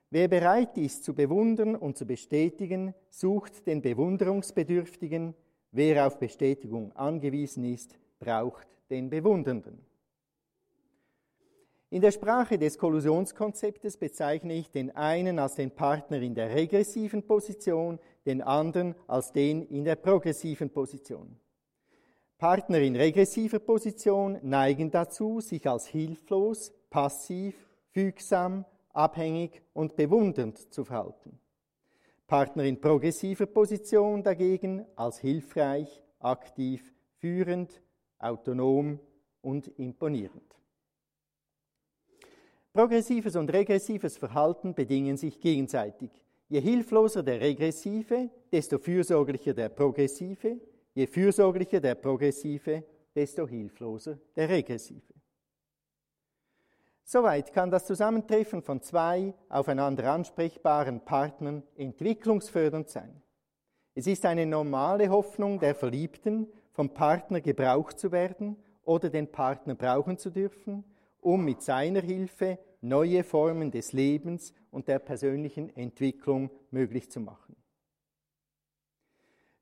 Wer 0.10 0.30
bereit 0.30 0.78
ist 0.78 1.04
zu 1.04 1.14
bewundern 1.14 1.76
und 1.76 1.98
zu 1.98 2.06
bestätigen, 2.06 2.94
sucht 3.10 3.68
den 3.68 3.82
Bewunderungsbedürftigen. 3.82 5.34
Wer 5.72 6.08
auf 6.08 6.18
Bestätigung 6.18 6.94
angewiesen 6.94 7.66
ist, 7.66 8.00
braucht 8.20 8.68
den 8.90 9.10
Bewundernden. 9.10 9.87
In 11.90 12.02
der 12.02 12.12
Sprache 12.12 12.58
des 12.58 12.78
Kollusionskonzeptes 12.78 13.96
bezeichne 13.96 14.56
ich 14.56 14.70
den 14.70 14.94
einen 14.94 15.40
als 15.40 15.56
den 15.56 15.72
Partner 15.72 16.22
in 16.22 16.36
der 16.36 16.54
regressiven 16.54 17.26
Position, 17.26 18.00
den 18.26 18.42
anderen 18.42 18.94
als 19.08 19.32
den 19.32 19.62
in 19.62 19.86
der 19.86 19.96
progressiven 19.96 20.70
Position. 20.70 21.40
Partner 22.38 22.80
in 22.80 22.98
regressiver 22.98 23.60
Position 23.60 24.38
neigen 24.44 24.92
dazu, 24.92 25.40
sich 25.40 25.66
als 25.68 25.88
hilflos, 25.88 26.74
passiv, 26.90 27.56
fügsam, 27.92 28.66
abhängig 28.90 29.62
und 29.74 29.96
bewundernd 29.96 30.74
zu 30.74 30.84
verhalten. 30.84 31.40
Partner 32.28 32.66
in 32.66 32.82
progressiver 32.82 33.46
Position 33.46 34.24
dagegen 34.24 34.86
als 34.98 35.20
hilfreich, 35.20 36.04
aktiv, 36.20 36.94
führend, 37.20 37.82
autonom 38.20 39.00
und 39.42 39.70
imponierend. 39.80 40.57
Progressives 42.78 43.36
und 43.36 43.52
regressives 43.52 44.20
Verhalten 44.20 44.76
bedingen 44.76 45.18
sich 45.18 45.40
gegenseitig. 45.40 46.12
Je 46.48 46.60
hilfloser 46.60 47.24
der 47.24 47.42
Regressive, 47.42 48.30
desto 48.52 48.78
fürsorglicher 48.78 49.56
der 49.56 49.70
Progressive, 49.70 50.60
je 50.94 51.08
fürsorglicher 51.08 51.80
der 51.80 51.96
Progressive, 51.96 52.84
desto 53.16 53.48
hilfloser 53.48 54.20
der 54.36 54.50
Regressive. 54.50 55.12
Soweit 57.04 57.52
kann 57.52 57.72
das 57.72 57.88
Zusammentreffen 57.88 58.62
von 58.62 58.80
zwei 58.84 59.34
aufeinander 59.50 60.12
ansprechbaren 60.12 61.04
Partnern 61.04 61.64
entwicklungsfördernd 61.78 62.90
sein. 62.90 63.24
Es 63.96 64.06
ist 64.06 64.24
eine 64.24 64.46
normale 64.46 65.10
Hoffnung 65.10 65.60
der 65.60 65.74
Verliebten, 65.74 66.46
vom 66.74 66.94
Partner 66.94 67.42
gebraucht 67.42 67.98
zu 67.98 68.12
werden 68.12 68.56
oder 68.84 69.10
den 69.10 69.32
Partner 69.32 69.74
brauchen 69.74 70.20
zu 70.20 70.30
dürfen, 70.30 70.84
um 71.22 71.44
mit 71.44 71.64
seiner 71.64 72.02
Hilfe 72.02 72.60
neue 72.82 73.24
Formen 73.24 73.72
des 73.72 73.94
Lebens 73.94 74.54
und 74.72 74.88
der 74.88 75.00
persönlichen 75.00 75.76
Entwicklung 75.76 76.50
möglich 76.72 77.10
zu 77.10 77.20
machen. 77.20 77.56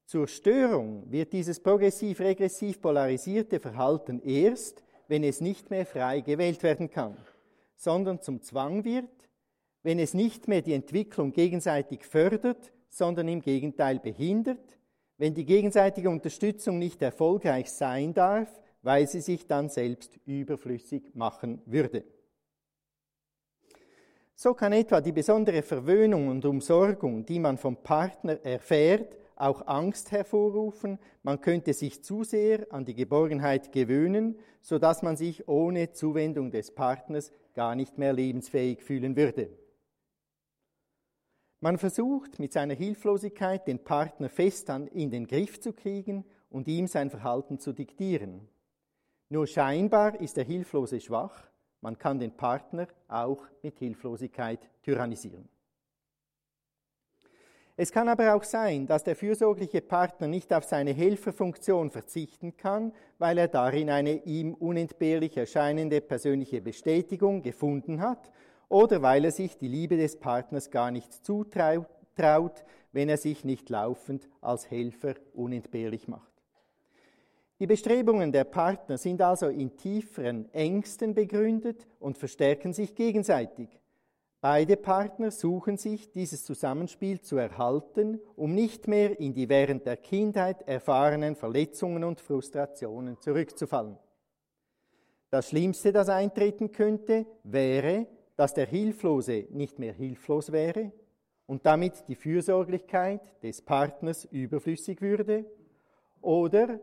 Zur 0.06 0.28
Störung 0.28 1.12
wird 1.12 1.34
dieses 1.34 1.60
progressiv-regressiv 1.60 2.82
polarisierte 2.82 3.60
Verhalten 3.60 4.22
erst, 4.22 4.84
wenn 5.08 5.24
es 5.24 5.42
nicht 5.42 5.70
mehr 5.70 5.86
frei 5.86 6.22
gewählt 6.22 6.62
werden 6.62 6.90
kann 6.90 7.18
sondern 7.76 8.22
zum 8.22 8.42
Zwang 8.42 8.84
wird, 8.84 9.10
wenn 9.84 10.00
es 10.00 10.14
nicht 10.14 10.48
mehr 10.48 10.62
die 10.62 10.74
Entwicklung 10.74 11.32
gegenseitig 11.32 12.06
fördert, 12.06 12.72
sondern 12.90 13.28
im 13.28 13.42
Gegenteil 13.42 14.00
behindert, 14.00 14.80
wenn 15.18 15.34
die 15.34 15.46
gegenseitige 15.46 16.10
Unterstützung 16.10 16.80
nicht 16.80 17.02
erfolgreich 17.02 17.72
sein 17.72 18.14
darf, 18.14 18.50
weil 18.82 19.08
sie 19.08 19.22
sich 19.22 19.48
dann 19.48 19.70
selbst 19.70 20.20
überflüssig 20.26 21.14
machen 21.14 21.62
würde. 21.66 22.04
So 24.38 24.54
kann 24.54 24.74
etwa 24.74 25.00
die 25.00 25.14
besondere 25.14 25.62
Verwöhnung 25.62 26.28
und 26.28 26.44
Umsorgung, 26.44 27.26
die 27.26 27.40
man 27.40 27.58
vom 27.58 27.78
Partner 27.78 28.44
erfährt, 28.44 29.16
auch 29.38 29.66
Angst 29.68 30.12
hervorrufen, 30.12 31.00
man 31.24 31.40
könnte 31.40 31.74
sich 31.74 32.04
zu 32.04 32.24
sehr 32.24 32.68
an 32.72 32.86
die 32.86 32.96
Geborgenheit 32.96 33.72
gewöhnen, 33.72 34.38
so 34.62 34.78
dass 34.78 35.02
man 35.04 35.16
sich 35.16 35.48
ohne 35.48 35.92
Zuwendung 35.92 36.52
des 36.52 36.74
Partners 36.74 37.32
gar 37.54 37.76
nicht 37.76 37.98
mehr 37.98 38.14
lebensfähig 38.14 38.82
fühlen 38.82 39.16
würde. 39.16 39.50
Man 41.62 41.78
versucht 41.78 42.38
mit 42.38 42.54
seiner 42.54 42.76
Hilflosigkeit 42.76 43.68
den 43.68 43.84
Partner 43.84 44.30
fest 44.30 44.70
an, 44.70 44.88
in 44.88 45.12
den 45.12 45.28
Griff 45.28 45.60
zu 45.60 45.74
kriegen 45.74 46.26
und 46.50 46.68
ihm 46.68 46.88
sein 46.88 47.10
Verhalten 47.10 47.60
zu 47.60 47.74
diktieren. 47.74 48.48
Nur 49.30 49.48
scheinbar 49.48 50.20
ist 50.20 50.38
der 50.38 50.44
Hilflose 50.44 51.00
schwach, 51.00 51.50
man 51.86 52.00
kann 52.00 52.18
den 52.18 52.32
Partner 52.32 52.88
auch 53.08 53.44
mit 53.62 53.78
Hilflosigkeit 53.78 54.60
tyrannisieren. 54.82 55.48
Es 57.78 57.92
kann 57.92 58.10
aber 58.10 58.34
auch 58.34 58.44
sein, 58.44 58.88
dass 58.88 59.04
der 59.04 59.16
fürsorgliche 59.16 59.82
Partner 59.82 60.28
nicht 60.28 60.52
auf 60.52 60.64
seine 60.64 60.94
Helferfunktion 60.94 61.92
verzichten 61.92 62.58
kann, 62.58 62.92
weil 63.20 63.38
er 63.38 63.50
darin 63.50 63.92
eine 63.92 64.24
ihm 64.24 64.56
unentbehrlich 64.56 65.38
erscheinende 65.38 66.02
persönliche 66.02 66.60
Bestätigung 66.60 67.44
gefunden 67.44 68.02
hat 68.02 68.32
oder 68.68 69.04
weil 69.04 69.24
er 69.24 69.32
sich 69.32 69.56
die 69.56 69.68
Liebe 69.68 69.96
des 69.96 70.20
Partners 70.20 70.72
gar 70.72 70.90
nicht 70.90 71.14
zutraut, 71.14 72.66
wenn 72.94 73.10
er 73.10 73.18
sich 73.18 73.46
nicht 73.46 73.70
laufend 73.70 74.28
als 74.42 74.72
Helfer 74.72 75.14
unentbehrlich 75.36 76.08
macht. 76.08 76.35
Die 77.66 77.70
Bestrebungen 77.70 78.32
der 78.32 78.44
Partner 78.44 78.96
sind 78.96 79.24
also 79.24 79.48
in 79.48 79.76
tieferen 79.76 80.54
Ängsten 80.54 81.16
begründet 81.16 81.88
und 81.98 82.16
verstärken 82.16 82.74
sich 82.74 82.94
gegenseitig. 82.94 83.80
Beide 84.40 84.78
Partner 84.78 85.32
suchen 85.32 85.78
sich 85.78 86.12
dieses 86.12 86.46
Zusammenspiel 86.46 87.22
zu 87.22 87.38
erhalten, 87.38 88.20
um 88.36 88.54
nicht 88.54 88.88
mehr 88.88 89.20
in 89.20 89.34
die 89.34 89.50
während 89.50 89.88
der 89.88 89.98
Kindheit 89.98 90.62
erfahrenen 90.68 91.36
Verletzungen 91.36 92.04
und 92.04 92.22
Frustrationen 92.22 93.20
zurückzufallen. 93.20 93.98
Das 95.32 95.50
Schlimmste, 95.50 95.92
das 95.92 96.08
eintreten 96.08 96.72
könnte, 96.72 97.26
wäre, 97.42 98.06
dass 98.36 98.54
der 98.54 98.68
Hilflose 98.68 99.48
nicht 99.50 99.80
mehr 99.80 99.94
hilflos 99.94 100.52
wäre 100.52 100.92
und 101.48 101.66
damit 101.66 102.08
die 102.10 102.16
Fürsorglichkeit 102.16 103.42
des 103.42 103.64
Partners 103.64 104.26
überflüssig 104.26 105.02
würde, 105.02 105.46
oder 106.22 106.80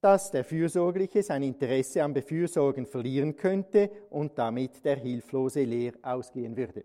dass 0.00 0.30
der 0.30 0.44
Fürsorgliche 0.44 1.22
sein 1.22 1.42
Interesse 1.42 2.02
am 2.02 2.14
Befürsorgen 2.14 2.86
verlieren 2.86 3.36
könnte 3.36 3.90
und 4.10 4.38
damit 4.38 4.84
der 4.84 4.96
Hilflose 4.96 5.64
leer 5.64 5.92
ausgehen 6.02 6.56
würde. 6.56 6.84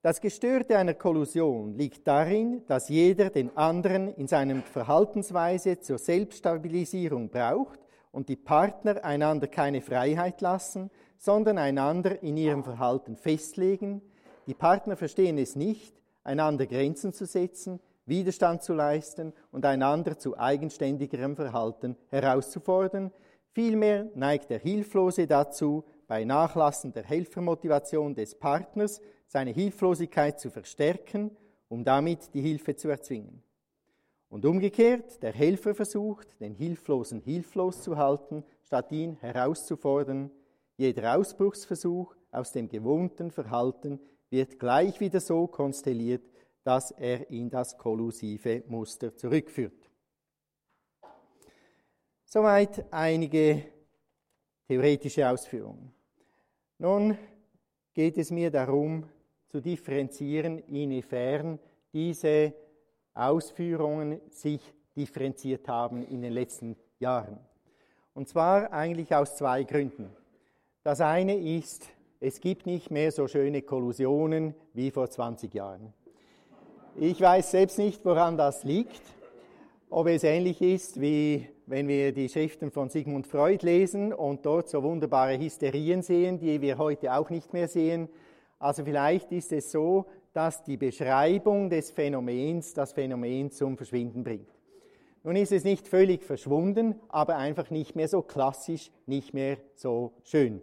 Das 0.00 0.20
Gestörte 0.20 0.78
einer 0.78 0.94
Kollusion 0.94 1.74
liegt 1.74 2.06
darin, 2.06 2.62
dass 2.66 2.88
jeder 2.88 3.30
den 3.30 3.56
anderen 3.56 4.14
in 4.14 4.28
seiner 4.28 4.62
Verhaltensweise 4.62 5.80
zur 5.80 5.98
Selbststabilisierung 5.98 7.30
braucht 7.30 7.80
und 8.12 8.28
die 8.28 8.36
Partner 8.36 9.04
einander 9.04 9.48
keine 9.48 9.80
Freiheit 9.80 10.40
lassen, 10.40 10.90
sondern 11.16 11.58
einander 11.58 12.22
in 12.22 12.36
ihrem 12.36 12.62
Verhalten 12.62 13.16
festlegen. 13.16 14.00
Die 14.46 14.54
Partner 14.54 14.96
verstehen 14.96 15.36
es 15.36 15.56
nicht, 15.56 16.00
einander 16.22 16.66
Grenzen 16.66 17.12
zu 17.12 17.26
setzen, 17.26 17.80
Widerstand 18.08 18.62
zu 18.62 18.74
leisten 18.74 19.32
und 19.50 19.64
einander 19.64 20.18
zu 20.18 20.38
eigenständigerem 20.38 21.36
Verhalten 21.36 21.96
herauszufordern. 22.08 23.12
Vielmehr 23.52 24.08
neigt 24.14 24.50
der 24.50 24.58
Hilflose 24.58 25.26
dazu, 25.26 25.84
bei 26.06 26.24
nachlassender 26.24 27.02
Helfermotivation 27.02 28.14
des 28.14 28.34
Partners 28.34 29.00
seine 29.26 29.50
Hilflosigkeit 29.50 30.40
zu 30.40 30.50
verstärken, 30.50 31.30
um 31.68 31.84
damit 31.84 32.32
die 32.34 32.40
Hilfe 32.40 32.76
zu 32.76 32.88
erzwingen. 32.88 33.42
Und 34.30 34.44
umgekehrt, 34.44 35.22
der 35.22 35.32
Helfer 35.32 35.74
versucht, 35.74 36.40
den 36.40 36.54
Hilflosen 36.54 37.20
hilflos 37.20 37.82
zu 37.82 37.96
halten, 37.96 38.44
statt 38.62 38.92
ihn 38.92 39.16
herauszufordern. 39.20 40.30
Jeder 40.76 41.16
Ausbruchsversuch 41.16 42.14
aus 42.30 42.52
dem 42.52 42.68
gewohnten 42.68 43.30
Verhalten 43.30 44.00
wird 44.30 44.58
gleich 44.58 45.00
wieder 45.00 45.20
so 45.20 45.46
konstelliert, 45.46 46.22
dass 46.68 46.90
er 46.90 47.30
in 47.30 47.48
das 47.48 47.78
kollusive 47.78 48.62
Muster 48.66 49.16
zurückführt. 49.16 49.88
Soweit 52.26 52.84
einige 52.92 53.64
theoretische 54.66 55.26
Ausführungen. 55.30 55.94
Nun 56.76 57.16
geht 57.94 58.18
es 58.18 58.30
mir 58.30 58.50
darum, 58.50 59.08
zu 59.46 59.62
differenzieren, 59.62 60.58
inwiefern 60.58 61.58
diese 61.94 62.52
Ausführungen 63.14 64.20
sich 64.28 64.60
differenziert 64.94 65.66
haben 65.68 66.02
in 66.02 66.20
den 66.20 66.34
letzten 66.34 66.76
Jahren. 66.98 67.38
Und 68.12 68.28
zwar 68.28 68.74
eigentlich 68.74 69.14
aus 69.14 69.36
zwei 69.36 69.64
Gründen. 69.64 70.14
Das 70.82 71.00
eine 71.00 71.34
ist, 71.34 71.88
es 72.20 72.40
gibt 72.42 72.66
nicht 72.66 72.90
mehr 72.90 73.10
so 73.10 73.26
schöne 73.26 73.62
Kollusionen 73.62 74.54
wie 74.74 74.90
vor 74.90 75.08
20 75.08 75.54
Jahren. 75.54 75.94
Ich 77.00 77.20
weiß 77.20 77.52
selbst 77.52 77.78
nicht, 77.78 78.04
woran 78.04 78.36
das 78.36 78.64
liegt. 78.64 79.02
Ob 79.88 80.08
es 80.08 80.24
ähnlich 80.24 80.60
ist, 80.60 81.00
wie 81.00 81.48
wenn 81.66 81.86
wir 81.86 82.10
die 82.10 82.28
Schriften 82.28 82.72
von 82.72 82.88
Sigmund 82.88 83.28
Freud 83.28 83.64
lesen 83.64 84.12
und 84.12 84.44
dort 84.44 84.68
so 84.68 84.82
wunderbare 84.82 85.38
Hysterien 85.38 86.02
sehen, 86.02 86.40
die 86.40 86.60
wir 86.60 86.76
heute 86.76 87.14
auch 87.14 87.30
nicht 87.30 87.52
mehr 87.52 87.68
sehen, 87.68 88.08
also 88.58 88.84
vielleicht 88.84 89.30
ist 89.30 89.52
es 89.52 89.70
so, 89.70 90.06
dass 90.32 90.64
die 90.64 90.76
Beschreibung 90.76 91.70
des 91.70 91.92
Phänomens 91.92 92.74
das 92.74 92.94
Phänomen 92.94 93.52
zum 93.52 93.76
Verschwinden 93.76 94.24
bringt. 94.24 94.48
Nun 95.22 95.36
ist 95.36 95.52
es 95.52 95.62
nicht 95.62 95.86
völlig 95.86 96.24
verschwunden, 96.24 96.96
aber 97.10 97.36
einfach 97.36 97.70
nicht 97.70 97.94
mehr 97.94 98.08
so 98.08 98.22
klassisch, 98.22 98.90
nicht 99.06 99.34
mehr 99.34 99.58
so 99.76 100.14
schön. 100.24 100.60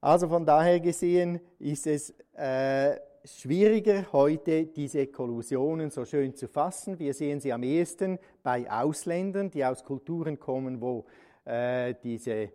Also 0.00 0.28
von 0.28 0.46
daher 0.46 0.80
gesehen 0.80 1.40
ist 1.58 1.86
es 1.86 2.14
äh, 2.38 2.96
schwieriger, 3.24 4.12
heute 4.12 4.66
diese 4.66 5.06
Kollusionen 5.06 5.90
so 5.90 6.04
schön 6.04 6.34
zu 6.34 6.48
fassen. 6.48 6.98
Wir 6.98 7.14
sehen 7.14 7.40
sie 7.40 7.52
am 7.52 7.62
ehesten 7.62 8.18
bei 8.42 8.70
Ausländern, 8.70 9.50
die 9.50 9.64
aus 9.64 9.84
Kulturen 9.84 10.38
kommen, 10.38 10.80
wo 10.80 11.04
äh, 11.44 11.94
diese 12.02 12.50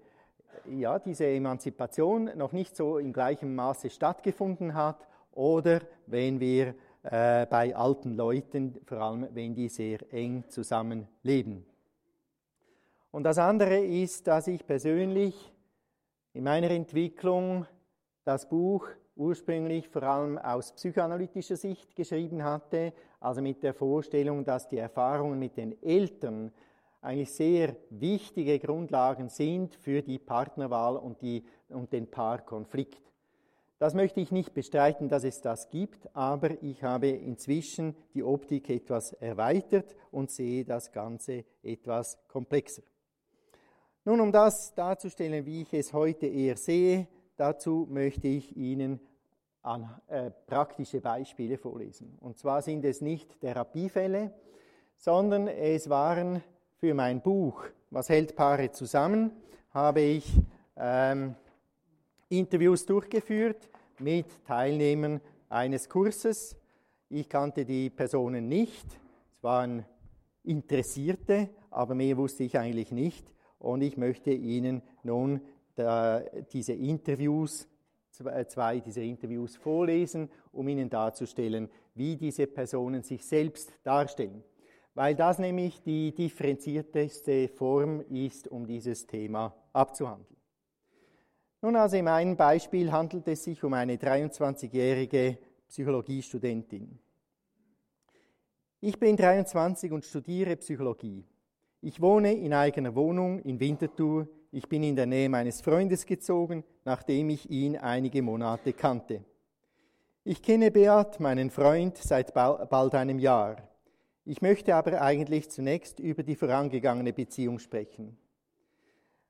ja, 0.70 1.00
diese 1.00 1.28
Emanzipation 1.28 2.32
noch 2.36 2.52
nicht 2.52 2.76
so 2.76 2.98
in 2.98 3.14
gleichem 3.14 3.56
Maße 3.56 3.90
stattgefunden 3.90 4.74
hat 4.74 5.08
oder 5.32 5.82
wenn 6.08 6.40
wir 6.40 6.76
äh, 7.04 7.46
bei 7.46 7.76
alten 7.76 8.16
Leuten, 8.16 8.80
vor 8.86 8.98
allem 9.00 9.28
wenn 9.34 9.56
die 9.56 9.70
sehr 9.70 10.00
eng 10.12 10.44
zusammenleben. 10.50 11.66
Und 13.12 13.24
das 13.24 13.38
andere 13.38 13.80
ist, 13.80 14.28
dass 14.28 14.48
ich 14.48 14.66
persönlich 14.66 15.54
in 16.34 16.44
meiner 16.44 16.70
Entwicklung 16.72 17.66
das 18.26 18.50
Buch 18.50 18.88
ursprünglich 19.18 19.90
vor 19.90 20.04
allem 20.04 20.38
aus 20.38 20.72
psychoanalytischer 20.74 21.58
Sicht 21.58 21.96
geschrieben 21.96 22.44
hatte, 22.44 22.94
also 23.20 23.42
mit 23.42 23.64
der 23.64 23.74
Vorstellung, 23.74 24.44
dass 24.46 24.68
die 24.68 24.78
Erfahrungen 24.78 25.40
mit 25.40 25.58
den 25.58 25.82
Eltern 25.82 26.52
eigentlich 27.02 27.34
sehr 27.34 27.76
wichtige 27.90 28.60
Grundlagen 28.60 29.30
sind 29.30 29.76
für 29.76 30.02
die 30.02 30.20
Partnerwahl 30.20 30.98
und, 30.98 31.22
die, 31.22 31.44
und 31.70 31.94
den 31.94 32.10
Paarkonflikt. 32.10 33.02
Das 33.80 33.94
möchte 33.94 34.20
ich 34.20 34.32
nicht 34.32 34.54
bestreiten, 34.54 35.08
dass 35.08 35.24
es 35.24 35.42
das 35.42 35.70
gibt, 35.70 36.16
aber 36.16 36.62
ich 36.64 36.84
habe 36.84 37.10
inzwischen 37.10 37.96
die 38.16 38.24
Optik 38.24 38.70
etwas 38.70 39.14
erweitert 39.14 39.96
und 40.12 40.32
sehe 40.32 40.66
das 40.66 40.92
Ganze 40.92 41.46
etwas 41.62 42.18
komplexer. 42.28 42.82
Nun, 44.04 44.20
um 44.22 44.32
das 44.32 44.74
darzustellen, 44.74 45.46
wie 45.46 45.62
ich 45.62 45.74
es 45.74 45.94
heute 45.94 46.26
eher 46.26 46.58
sehe, 46.58 47.08
dazu 47.38 47.88
möchte 47.90 48.28
ich 48.28 48.58
Ihnen 48.58 49.00
an, 49.62 49.90
äh, 50.08 50.32
praktische 50.32 51.02
Beispiele 51.02 51.58
vorlesen. 51.58 52.18
Und 52.20 52.38
zwar 52.38 52.62
sind 52.62 52.84
es 52.86 53.02
nicht 53.02 53.40
Therapiefälle, 53.40 54.34
sondern 54.98 55.48
es 55.48 55.90
waren 55.90 56.44
für 56.78 56.94
mein 56.94 57.22
Buch 57.22 57.64
Was 57.90 58.10
hält 58.10 58.36
Paare 58.36 58.72
zusammen, 58.72 59.32
habe 59.72 60.02
ich 60.02 60.30
ähm, 60.76 61.36
Interviews 62.30 62.86
durchgeführt 62.86 63.70
mit 64.00 64.26
Teilnehmern 64.46 65.22
eines 65.50 65.88
Kurses. 65.88 66.58
Ich 67.10 67.30
kannte 67.30 67.64
die 67.64 67.90
Personen 67.90 68.50
nicht. 68.50 68.86
Es 69.38 69.44
waren 69.44 69.86
Interessierte, 70.44 71.50
aber 71.72 71.96
mehr 71.96 72.18
wusste 72.18 72.44
ich 72.44 72.58
eigentlich 72.58 72.92
nicht. 72.92 73.26
Und 73.60 73.82
ich 73.82 73.98
möchte 73.98 74.32
Ihnen 74.32 74.82
nun 75.04 75.42
da, 75.78 76.20
diese 76.52 76.74
Interviews, 76.74 77.68
zwei 78.48 78.80
dieser 78.80 79.02
Interviews 79.02 79.56
vorlesen, 79.56 80.30
um 80.52 80.68
Ihnen 80.68 80.90
darzustellen, 80.90 81.70
wie 81.96 82.18
diese 82.18 82.48
Personen 82.48 83.04
sich 83.04 83.26
selbst 83.26 83.72
darstellen 83.84 84.44
weil 84.98 85.14
das 85.14 85.38
nämlich 85.38 85.84
die 85.84 86.12
differenzierteste 86.12 87.50
Form 87.50 88.02
ist, 88.10 88.48
um 88.48 88.66
dieses 88.66 89.06
Thema 89.06 89.54
abzuhandeln. 89.72 90.42
Nun 91.62 91.76
also 91.76 91.98
in 91.98 92.06
meinem 92.06 92.36
Beispiel 92.36 92.92
handelt 92.92 93.28
es 93.28 93.44
sich 93.44 93.64
um 93.64 93.76
eine 93.76 93.98
23-jährige 93.98 95.38
Psychologiestudentin. 95.68 96.98
Ich 98.82 99.00
bin 99.00 99.16
23 99.16 99.92
und 99.92 100.04
studiere 100.04 100.56
Psychologie. 100.56 101.24
Ich 101.82 102.02
wohne 102.02 102.34
in 102.34 102.54
eigener 102.54 102.96
Wohnung 102.96 103.38
in 103.42 103.60
Winterthur. 103.60 104.28
Ich 104.52 104.70
bin 104.70 104.84
in 104.84 104.96
der 104.96 105.06
Nähe 105.06 105.30
meines 105.30 105.62
Freundes 105.62 106.06
gezogen, 106.06 106.64
nachdem 106.86 107.30
ich 107.30 107.50
ihn 107.50 107.76
einige 107.76 108.22
Monate 108.22 108.74
kannte. 108.74 109.24
Ich 110.24 110.42
kenne 110.42 110.72
Beat, 110.72 111.20
meinen 111.20 111.50
Freund, 111.50 111.98
seit 111.98 112.34
bald 112.34 112.96
einem 112.96 113.20
Jahr. 113.20 113.58
Ich 114.26 114.42
möchte 114.42 114.76
aber 114.76 115.02
eigentlich 115.02 115.50
zunächst 115.50 116.00
über 116.00 116.24
die 116.24 116.36
vorangegangene 116.36 117.14
Beziehung 117.14 117.60
sprechen. 117.60 118.18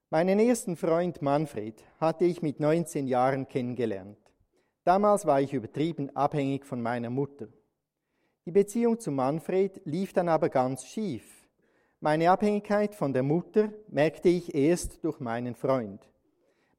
Meinen 0.10 0.40
ersten 0.40 0.76
Freund 0.76 1.22
Manfred 1.22 1.84
hatte 2.00 2.26
ich 2.26 2.42
mit 2.42 2.60
19 2.60 3.08
Jahren 3.08 3.48
kennengelernt. 3.48 4.18
Damals 4.84 5.26
war 5.26 5.42
ich 5.42 5.54
übertrieben 5.54 6.16
abhängig 6.16 6.66
von 6.66 6.82
meiner 6.82 7.10
Mutter. 7.10 7.48
Die 8.46 8.52
Beziehung 8.52 9.00
zu 9.00 9.12
Manfred 9.12 9.82
lief 9.84 10.14
dann 10.14 10.30
aber 10.30 10.50
ganz 10.50 10.86
schief. 10.86 11.37
Meine 12.00 12.30
Abhängigkeit 12.30 12.94
von 12.94 13.12
der 13.12 13.24
Mutter 13.24 13.74
merkte 13.88 14.30
ich 14.30 14.54
erst 14.54 15.04
durch 15.04 15.20
meinen 15.20 15.56
Freund. 15.56 16.08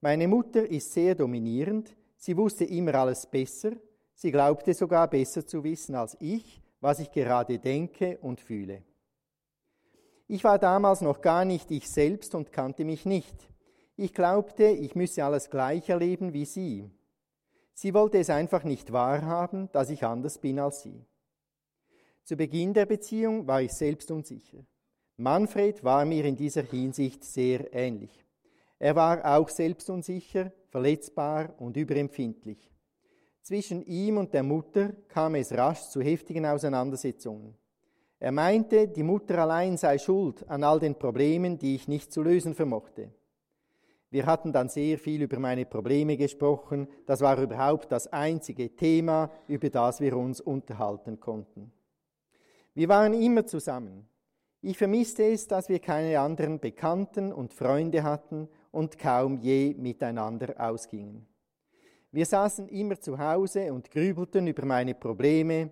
Meine 0.01 0.29
Mutter 0.29 0.65
ist 0.65 0.93
sehr 0.93 1.17
dominierend, 1.17 1.97
sie 2.17 2.37
wusste 2.37 2.65
immer 2.65 2.95
alles 2.95 3.27
besser, 3.27 3.73
sie 4.15 4.31
glaubte 4.31 4.75
sogar 4.75 5.09
besser 5.11 5.45
zu 5.45 5.65
wissen 5.65 5.97
als 5.97 6.17
ich, 6.21 6.63
was 6.81 7.01
ich 7.01 7.11
gerade 7.11 7.59
denke 7.59 8.19
und 8.19 8.41
fühle. 8.41 8.85
Ich 10.29 10.45
war 10.45 10.61
damals 10.61 11.01
noch 11.01 11.21
gar 11.21 11.45
nicht 11.45 11.73
ich 11.73 11.91
selbst 11.91 12.37
und 12.37 12.53
kannte 12.53 12.85
mich 12.85 13.05
nicht. 13.05 13.51
Ich 13.97 14.15
glaubte, 14.15 14.67
ich 14.67 14.95
müsse 14.95 15.25
alles 15.25 15.51
gleich 15.51 15.89
erleben 15.89 16.33
wie 16.33 16.45
sie. 16.45 16.89
Sie 17.75 17.93
wollte 17.93 18.19
es 18.19 18.31
einfach 18.31 18.63
nicht 18.63 18.93
wahrhaben, 18.93 19.69
dass 19.73 19.91
ich 19.91 20.05
anders 20.05 20.39
bin 20.39 20.61
als 20.61 20.83
sie. 20.83 21.05
Zu 22.23 22.37
Beginn 22.37 22.73
der 22.73 22.87
Beziehung 22.87 23.49
war 23.49 23.63
ich 23.63 23.73
selbst 23.73 24.13
unsicher. 24.13 24.65
Manfred 25.21 25.83
war 25.83 26.05
mir 26.05 26.25
in 26.25 26.37
dieser 26.37 26.63
Hinsicht 26.63 27.25
sehr 27.25 27.75
ähnlich. 27.75 28.25
Er 28.79 28.95
war 28.95 29.37
auch 29.37 29.49
selbstunsicher, 29.49 30.53
verletzbar 30.69 31.55
und 31.59 31.77
überempfindlich. 31.77 32.71
Zwischen 33.43 33.85
ihm 33.85 34.19
und 34.19 34.33
der 34.33 34.45
Mutter 34.45 34.93
kam 35.09 35.35
es 35.35 35.53
rasch 35.53 35.89
zu 35.89 36.01
heftigen 36.03 36.47
Auseinandersetzungen. 36.47 37.57
Er 38.21 38.31
meinte, 38.31 38.87
die 38.87 39.03
Mutter 39.03 39.39
allein 39.39 39.77
sei 39.77 39.99
schuld 39.99 40.49
an 40.49 40.63
all 40.63 40.79
den 40.79 40.95
Problemen, 40.95 41.59
die 41.59 41.75
ich 41.75 41.89
nicht 41.89 42.13
zu 42.13 42.23
lösen 42.23 42.55
vermochte. 42.55 43.11
Wir 44.11 44.25
hatten 44.25 44.53
dann 44.53 44.69
sehr 44.69 44.99
viel 44.99 45.23
über 45.23 45.41
meine 45.41 45.67
Probleme 45.67 46.17
gesprochen. 46.17 46.87
Das 47.07 47.23
war 47.23 47.43
überhaupt 47.43 47.91
das 47.91 48.07
einzige 48.07 48.77
Thema, 48.77 49.33
über 49.49 49.69
das 49.69 50.01
wir 50.01 50.17
uns 50.17 50.41
unterhalten 50.41 51.19
konnten. 51.19 51.73
Wir 52.75 52.89
waren 52.89 53.15
immer 53.15 53.45
zusammen. 53.45 54.09
Ich 54.61 54.77
vermisste 54.77 55.23
es, 55.25 55.47
dass 55.47 55.69
wir 55.69 55.79
keine 55.79 56.19
anderen 56.19 56.59
Bekannten 56.59 57.33
und 57.33 57.55
Freunde 57.55 58.03
hatten 58.03 58.49
und 58.73 58.99
kaum 58.99 59.39
je 59.39 59.75
miteinander 59.79 60.55
ausgingen. 60.59 61.27
Wir 62.11 62.27
saßen 62.27 62.69
immer 62.69 62.99
zu 62.99 63.19
Hause 63.19 63.73
und 63.73 63.91
grübelten 63.91 64.49
über 64.49 64.65
meine 64.65 64.95
Probleme. 64.95 65.71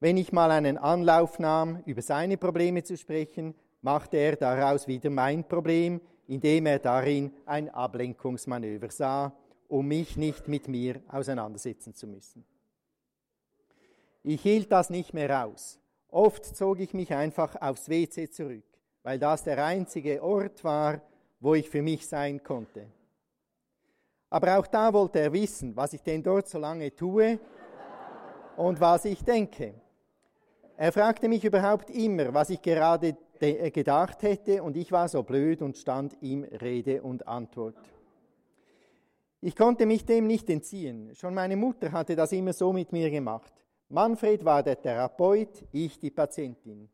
Wenn 0.00 0.18
ich 0.18 0.32
mal 0.32 0.50
einen 0.50 0.76
Anlauf 0.76 1.38
nahm, 1.38 1.82
über 1.86 2.02
seine 2.02 2.36
Probleme 2.36 2.82
zu 2.82 2.96
sprechen, 2.96 3.54
machte 3.80 4.18
er 4.18 4.36
daraus 4.36 4.86
wieder 4.86 5.08
mein 5.08 5.46
Problem, 5.46 6.00
indem 6.26 6.66
er 6.66 6.78
darin 6.78 7.32
ein 7.46 7.70
Ablenkungsmanöver 7.70 8.90
sah, 8.90 9.32
um 9.68 9.86
mich 9.88 10.16
nicht 10.16 10.46
mit 10.46 10.68
mir 10.68 11.00
auseinandersetzen 11.08 11.94
zu 11.94 12.06
müssen. 12.06 12.44
Ich 14.22 14.42
hielt 14.42 14.70
das 14.70 14.90
nicht 14.90 15.14
mehr 15.14 15.46
aus. 15.46 15.79
Oft 16.10 16.44
zog 16.44 16.80
ich 16.80 16.92
mich 16.94 17.14
einfach 17.14 17.60
aufs 17.60 17.88
WC 17.88 18.30
zurück, 18.30 18.64
weil 19.02 19.18
das 19.18 19.44
der 19.44 19.64
einzige 19.64 20.22
Ort 20.22 20.64
war, 20.64 21.00
wo 21.38 21.54
ich 21.54 21.70
für 21.70 21.82
mich 21.82 22.06
sein 22.06 22.42
konnte. 22.42 22.86
Aber 24.28 24.58
auch 24.58 24.66
da 24.66 24.92
wollte 24.92 25.20
er 25.20 25.32
wissen, 25.32 25.74
was 25.76 25.92
ich 25.92 26.02
denn 26.02 26.22
dort 26.22 26.48
so 26.48 26.58
lange 26.58 26.94
tue 26.94 27.38
und 28.56 28.80
was 28.80 29.04
ich 29.04 29.24
denke. 29.24 29.74
Er 30.76 30.92
fragte 30.92 31.28
mich 31.28 31.44
überhaupt 31.44 31.90
immer, 31.90 32.32
was 32.32 32.50
ich 32.50 32.62
gerade 32.62 33.16
äh, 33.40 33.70
gedacht 33.70 34.22
hätte, 34.22 34.62
und 34.62 34.76
ich 34.76 34.92
war 34.92 35.08
so 35.08 35.22
blöd 35.22 35.62
und 35.62 35.76
stand 35.76 36.16
ihm 36.20 36.44
Rede 36.44 37.02
und 37.02 37.26
Antwort. 37.26 37.76
Ich 39.42 39.56
konnte 39.56 39.86
mich 39.86 40.04
dem 40.04 40.26
nicht 40.26 40.48
entziehen. 40.50 41.14
Schon 41.14 41.34
meine 41.34 41.56
Mutter 41.56 41.92
hatte 41.92 42.14
das 42.14 42.32
immer 42.32 42.52
so 42.52 42.72
mit 42.72 42.92
mir 42.92 43.10
gemacht. 43.10 43.52
Manfred 43.92 44.44
war 44.44 44.62
der 44.62 44.80
Therapeut, 44.80 45.64
ich 45.72 45.98
die 45.98 46.12
Patientin. 46.12 46.88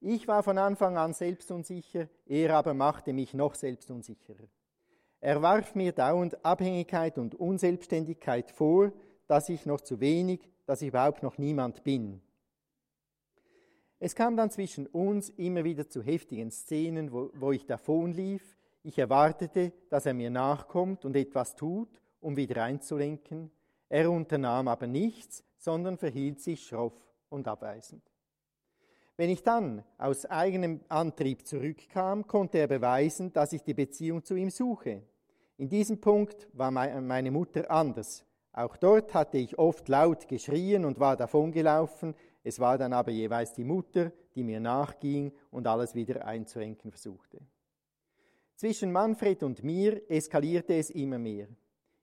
Ich 0.00 0.26
war 0.26 0.42
von 0.42 0.58
Anfang 0.58 0.96
an 0.96 1.14
selbstunsicher, 1.14 2.08
er 2.26 2.56
aber 2.56 2.74
machte 2.74 3.12
mich 3.12 3.34
noch 3.34 3.54
selbstunsicherer. 3.54 4.48
Er 5.20 5.42
warf 5.42 5.76
mir 5.76 5.92
dauernd 5.92 6.44
Abhängigkeit 6.44 7.18
und 7.18 7.36
Unselbstständigkeit 7.36 8.50
vor, 8.50 8.90
dass 9.28 9.48
ich 9.48 9.64
noch 9.64 9.80
zu 9.80 10.00
wenig, 10.00 10.40
dass 10.66 10.82
ich 10.82 10.88
überhaupt 10.88 11.22
noch 11.22 11.38
niemand 11.38 11.84
bin. 11.84 12.20
Es 14.00 14.16
kam 14.16 14.36
dann 14.36 14.50
zwischen 14.50 14.88
uns 14.88 15.28
immer 15.28 15.62
wieder 15.62 15.88
zu 15.88 16.02
heftigen 16.02 16.50
Szenen, 16.50 17.12
wo, 17.12 17.30
wo 17.34 17.52
ich 17.52 17.64
davonlief. 17.64 18.56
Ich 18.82 18.98
erwartete, 18.98 19.72
dass 19.88 20.04
er 20.04 20.14
mir 20.14 20.30
nachkommt 20.30 21.04
und 21.04 21.14
etwas 21.14 21.54
tut, 21.54 22.00
um 22.18 22.36
wieder 22.36 22.64
einzulenken. 22.64 23.52
Er 23.88 24.10
unternahm 24.10 24.66
aber 24.66 24.88
nichts, 24.88 25.44
sondern 25.60 25.98
verhielt 25.98 26.40
sich 26.40 26.66
schroff 26.66 26.94
und 27.28 27.46
abweisend. 27.46 28.02
Wenn 29.16 29.30
ich 29.30 29.42
dann 29.42 29.84
aus 29.98 30.24
eigenem 30.24 30.80
Antrieb 30.88 31.46
zurückkam, 31.46 32.26
konnte 32.26 32.58
er 32.58 32.66
beweisen, 32.66 33.32
dass 33.34 33.52
ich 33.52 33.62
die 33.62 33.74
Beziehung 33.74 34.24
zu 34.24 34.34
ihm 34.34 34.48
suche. 34.48 35.02
In 35.58 35.68
diesem 35.68 36.00
Punkt 36.00 36.48
war 36.54 36.70
meine 36.70 37.30
Mutter 37.30 37.70
anders. 37.70 38.24
Auch 38.52 38.78
dort 38.78 39.12
hatte 39.12 39.36
ich 39.36 39.58
oft 39.58 39.88
laut 39.90 40.26
geschrien 40.26 40.86
und 40.86 40.98
war 40.98 41.18
davongelaufen. 41.18 42.14
Es 42.42 42.58
war 42.58 42.78
dann 42.78 42.94
aber 42.94 43.10
jeweils 43.10 43.52
die 43.52 43.64
Mutter, 43.64 44.10
die 44.34 44.42
mir 44.42 44.58
nachging 44.58 45.32
und 45.50 45.66
alles 45.66 45.94
wieder 45.94 46.24
einzurenken 46.24 46.90
versuchte. 46.90 47.40
Zwischen 48.56 48.90
Manfred 48.90 49.42
und 49.42 49.62
mir 49.62 50.10
eskalierte 50.10 50.74
es 50.74 50.88
immer 50.88 51.18
mehr. 51.18 51.48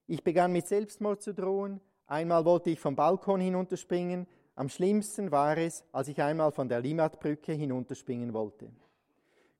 Ich 0.06 0.22
begann 0.22 0.52
mit 0.52 0.68
Selbstmord 0.68 1.20
zu 1.20 1.34
drohen, 1.34 1.80
Einmal 2.08 2.46
wollte 2.46 2.70
ich 2.70 2.80
vom 2.80 2.96
Balkon 2.96 3.40
hinunterspringen. 3.40 4.26
Am 4.54 4.70
schlimmsten 4.70 5.30
war 5.30 5.58
es, 5.58 5.84
als 5.92 6.08
ich 6.08 6.20
einmal 6.22 6.50
von 6.52 6.66
der 6.66 6.80
Limatbrücke 6.80 7.52
hinunterspringen 7.52 8.32
wollte. 8.32 8.70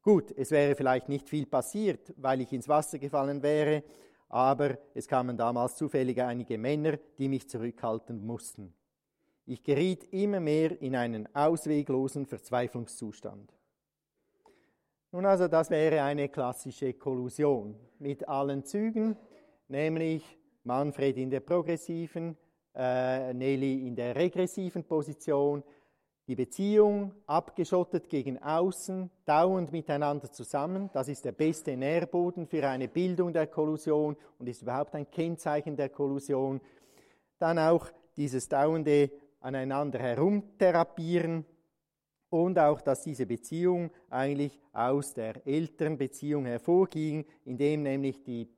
Gut, 0.03 0.33
es 0.35 0.51
wäre 0.51 0.75
vielleicht 0.75 1.11
nicht 1.11 1.29
viel 1.29 1.45
passiert, 1.45 2.15
weil 2.17 2.41
ich 2.41 2.51
ins 2.55 2.67
Wasser 2.67 2.99
gefallen 2.99 3.43
wäre, 3.43 3.85
aber 4.31 4.79
es 4.95 5.07
kamen 5.07 5.37
damals 5.37 5.77
zufällig 5.77 6.23
einige 6.23 6.57
Männer, 6.57 6.97
die 7.19 7.29
mich 7.29 7.47
zurückhalten 7.51 8.27
mussten. 8.27 8.73
Ich 9.45 9.63
geriet 9.63 10.05
immer 10.11 10.41
mehr 10.41 10.81
in 10.81 10.97
einen 10.97 11.29
ausweglosen 11.35 12.25
Verzweiflungszustand. 12.25 13.53
Nun 15.13 15.27
also, 15.27 15.49
das 15.49 15.69
wäre 15.69 16.03
eine 16.03 16.31
klassische 16.31 16.95
Kollusion 16.95 17.77
mit 17.99 18.27
allen 18.27 18.65
Zügen, 18.65 19.17
nämlich 19.69 20.39
Manfred 20.64 21.16
in 21.16 21.31
der 21.31 21.40
progressiven, 21.40 22.37
äh, 22.75 23.33
Nelly 23.35 23.87
in 23.87 23.94
der 23.94 24.14
regressiven 24.14 24.85
Position, 24.85 25.62
die 26.29 26.37
Beziehung 26.37 27.14
abgeschottet 27.27 28.09
gegen 28.11 28.37
außen, 28.42 29.11
dauernd 29.25 29.73
miteinander 29.73 30.31
zusammen. 30.31 30.90
Das 30.92 31.09
ist 31.09 31.25
der 31.25 31.33
beste 31.33 31.75
Nährboden 31.75 32.47
für 32.47 32.68
eine 32.68 32.87
Bildung 32.87 33.33
der 33.33 33.47
Kollusion 33.47 34.14
und 34.38 34.47
ist 34.47 34.61
überhaupt 34.61 34.94
ein 34.94 35.11
Kennzeichen 35.11 35.75
der 35.75 35.88
Kollusion. 35.88 36.61
Dann 37.38 37.59
auch 37.59 37.88
dieses 38.16 38.47
dauernde 38.49 39.11
aneinander 39.40 39.99
herumtherapieren 40.01 41.47
und 42.29 42.59
auch, 42.59 42.83
dass 42.83 43.03
diese 43.03 43.25
Beziehung 43.25 43.90
eigentlich 44.11 44.59
aus 44.73 45.14
der 45.14 45.47
älteren 45.47 45.97
Beziehung 45.97 46.44
hervorging, 46.44 47.25
indem 47.47 47.83
nämlich 47.83 48.23
die 48.23 48.51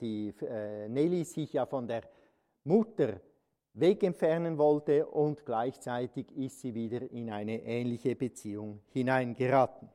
die 0.00 0.34
äh, 0.42 0.88
Nelly 0.88 1.24
sich 1.24 1.52
ja 1.52 1.66
von 1.66 1.86
der 1.86 2.02
Mutter 2.64 3.20
wegentfernen 3.74 4.58
wollte 4.58 5.06
und 5.06 5.44
gleichzeitig 5.44 6.30
ist 6.36 6.60
sie 6.60 6.74
wieder 6.74 7.10
in 7.10 7.30
eine 7.30 7.62
ähnliche 7.62 8.16
Beziehung 8.16 8.80
hineingeraten. 8.88 9.88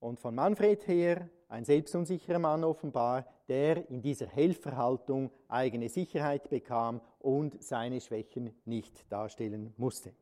Und 0.00 0.18
von 0.18 0.34
Manfred 0.34 0.86
her, 0.88 1.28
ein 1.48 1.64
selbstunsicherer 1.64 2.38
Mann 2.38 2.64
offenbar, 2.64 3.26
der 3.48 3.88
in 3.88 4.02
dieser 4.02 4.26
Helferhaltung 4.26 5.30
eigene 5.48 5.88
Sicherheit 5.88 6.48
bekam 6.48 7.00
und 7.20 7.62
seine 7.62 8.00
Schwächen 8.00 8.52
nicht 8.64 9.10
darstellen 9.12 9.72
musste. 9.76 10.12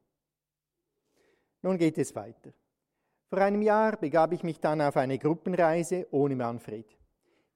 Nun 1.62 1.78
geht 1.78 1.98
es 1.98 2.14
weiter. 2.14 2.52
Vor 3.28 3.38
einem 3.38 3.62
Jahr 3.62 3.96
begab 3.96 4.32
ich 4.32 4.42
mich 4.42 4.60
dann 4.60 4.80
auf 4.80 4.96
eine 4.96 5.18
Gruppenreise 5.18 6.08
ohne 6.10 6.36
Manfred. 6.36 6.99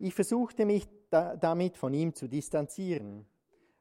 Ich 0.05 0.15
versuchte 0.15 0.67
mich 0.67 0.87
da, 1.09 1.35
damit 1.35 1.79
von 1.79 1.95
ihm 1.95 2.15
zu 2.15 2.29
distanzieren. 2.29 3.25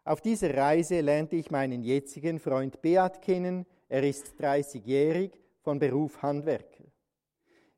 Auf 0.06 0.22
dieser 0.22 0.56
Reise 0.56 1.02
lernte 1.02 1.36
ich 1.36 1.52
meinen 1.52 1.84
jetzigen 1.84 2.40
Freund 2.40 2.82
Beat 2.82 3.22
kennen. 3.22 3.66
Er 3.90 4.04
ist 4.04 4.34
30-jährig, 4.40 5.38
von 5.60 5.80
Beruf 5.80 6.22
Handwerker. 6.22 6.86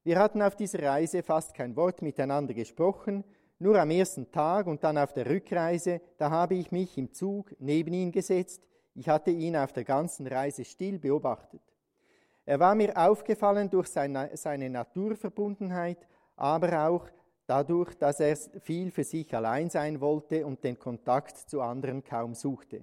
Wir 0.04 0.20
hatten 0.20 0.44
auf 0.44 0.56
dieser 0.56 0.84
Reise 0.84 1.24
fast 1.24 1.56
kein 1.56 1.76
Wort 1.76 2.04
miteinander 2.04 2.54
gesprochen, 2.54 3.24
nur 3.58 3.80
am 3.80 3.90
ersten 3.90 4.32
Tag 4.32 4.68
und 4.68 4.84
dann 4.84 5.00
auf 5.00 5.14
der 5.14 5.28
Rückreise, 5.28 6.00
da 6.20 6.30
habe 6.30 6.54
ich 6.54 6.72
mich 6.72 7.00
im 7.00 7.12
Zug 7.12 7.56
neben 7.58 7.96
ihn 7.96 8.12
gesetzt. 8.12 8.62
Ich 8.94 9.10
hatte 9.10 9.32
ihn 9.32 9.58
auf 9.58 9.74
der 9.74 9.86
ganzen 9.86 10.28
Reise 10.28 10.66
still 10.66 11.00
beobachtet. 11.00 11.64
Er 12.46 12.60
war 12.60 12.76
mir 12.76 12.96
aufgefallen 12.96 13.72
durch 13.72 13.88
seine, 13.88 14.38
seine 14.38 14.70
Naturverbundenheit, 14.70 16.08
aber 16.36 16.88
auch 16.88 17.10
dadurch, 17.48 17.94
dass 17.96 18.20
er 18.20 18.36
viel 18.62 18.92
für 18.92 19.04
sich 19.04 19.34
allein 19.36 19.70
sein 19.70 20.02
wollte 20.02 20.46
und 20.46 20.64
den 20.64 20.80
Kontakt 20.80 21.38
zu 21.38 21.62
anderen 21.62 22.04
kaum 22.04 22.34
suchte. 22.34 22.82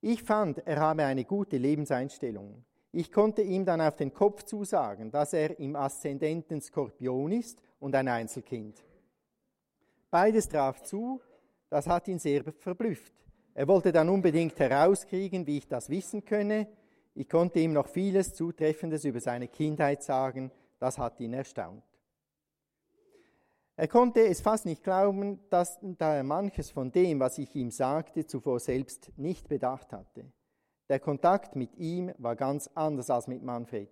Ich 0.00 0.22
fand, 0.22 0.66
er 0.66 0.80
habe 0.80 1.04
eine 1.04 1.24
gute 1.24 1.56
Lebenseinstellung. 1.56 2.64
Ich 2.92 3.12
konnte 3.12 3.42
ihm 3.42 3.64
dann 3.64 3.80
auf 3.80 3.96
den 3.96 4.12
Kopf 4.12 4.44
zusagen, 4.44 5.10
dass 5.10 5.32
er 5.32 5.58
im 5.58 5.76
Aszendenten 5.76 6.60
Skorpion 6.60 7.32
ist 7.32 7.60
und 7.80 7.94
ein 7.94 8.08
Einzelkind. 8.08 8.84
Beides 10.10 10.48
traf 10.48 10.82
zu, 10.82 11.20
das 11.68 11.86
hat 11.86 12.08
ihn 12.08 12.18
sehr 12.18 12.44
verblüfft. 12.44 13.12
Er 13.54 13.66
wollte 13.68 13.90
dann 13.90 14.08
unbedingt 14.08 14.58
herauskriegen, 14.58 15.46
wie 15.46 15.58
ich 15.58 15.66
das 15.66 15.88
wissen 15.88 16.24
könne. 16.24 16.68
Ich 17.14 17.28
konnte 17.28 17.58
ihm 17.58 17.72
noch 17.72 17.88
vieles 17.88 18.34
Zutreffendes 18.34 19.04
über 19.04 19.20
seine 19.20 19.48
Kindheit 19.48 20.02
sagen, 20.02 20.50
das 20.78 20.98
hat 20.98 21.18
ihn 21.20 21.32
erstaunt. 21.32 21.82
Er 23.78 23.88
konnte 23.88 24.26
es 24.26 24.40
fast 24.40 24.64
nicht 24.64 24.82
glauben, 24.82 25.38
dass, 25.50 25.78
da 25.82 26.14
er 26.14 26.24
manches 26.24 26.70
von 26.70 26.90
dem, 26.90 27.20
was 27.20 27.36
ich 27.36 27.54
ihm 27.54 27.70
sagte, 27.70 28.26
zuvor 28.26 28.58
selbst 28.58 29.12
nicht 29.18 29.48
bedacht 29.48 29.92
hatte. 29.92 30.24
Der 30.88 30.98
Kontakt 30.98 31.56
mit 31.56 31.76
ihm 31.76 32.10
war 32.16 32.36
ganz 32.36 32.70
anders 32.74 33.10
als 33.10 33.26
mit 33.26 33.42
Manfred. 33.42 33.90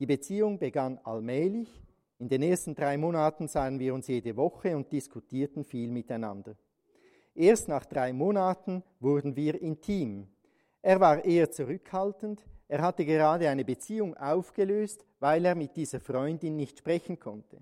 Die 0.00 0.06
Beziehung 0.06 0.58
begann 0.58 0.98
allmählich. 1.04 1.80
In 2.18 2.28
den 2.28 2.42
ersten 2.42 2.74
drei 2.74 2.98
Monaten 2.98 3.46
sahen 3.46 3.78
wir 3.78 3.94
uns 3.94 4.08
jede 4.08 4.36
Woche 4.36 4.76
und 4.76 4.90
diskutierten 4.90 5.64
viel 5.64 5.90
miteinander. 5.90 6.56
Erst 7.34 7.68
nach 7.68 7.86
drei 7.86 8.12
Monaten 8.12 8.82
wurden 8.98 9.36
wir 9.36 9.60
intim. 9.62 10.26
Er 10.82 10.98
war 10.98 11.24
eher 11.24 11.50
zurückhaltend, 11.50 12.44
er 12.66 12.82
hatte 12.82 13.04
gerade 13.04 13.48
eine 13.48 13.64
Beziehung 13.64 14.16
aufgelöst, 14.16 15.06
weil 15.20 15.44
er 15.44 15.54
mit 15.54 15.76
dieser 15.76 16.00
Freundin 16.00 16.56
nicht 16.56 16.78
sprechen 16.78 17.18
konnte. 17.18 17.60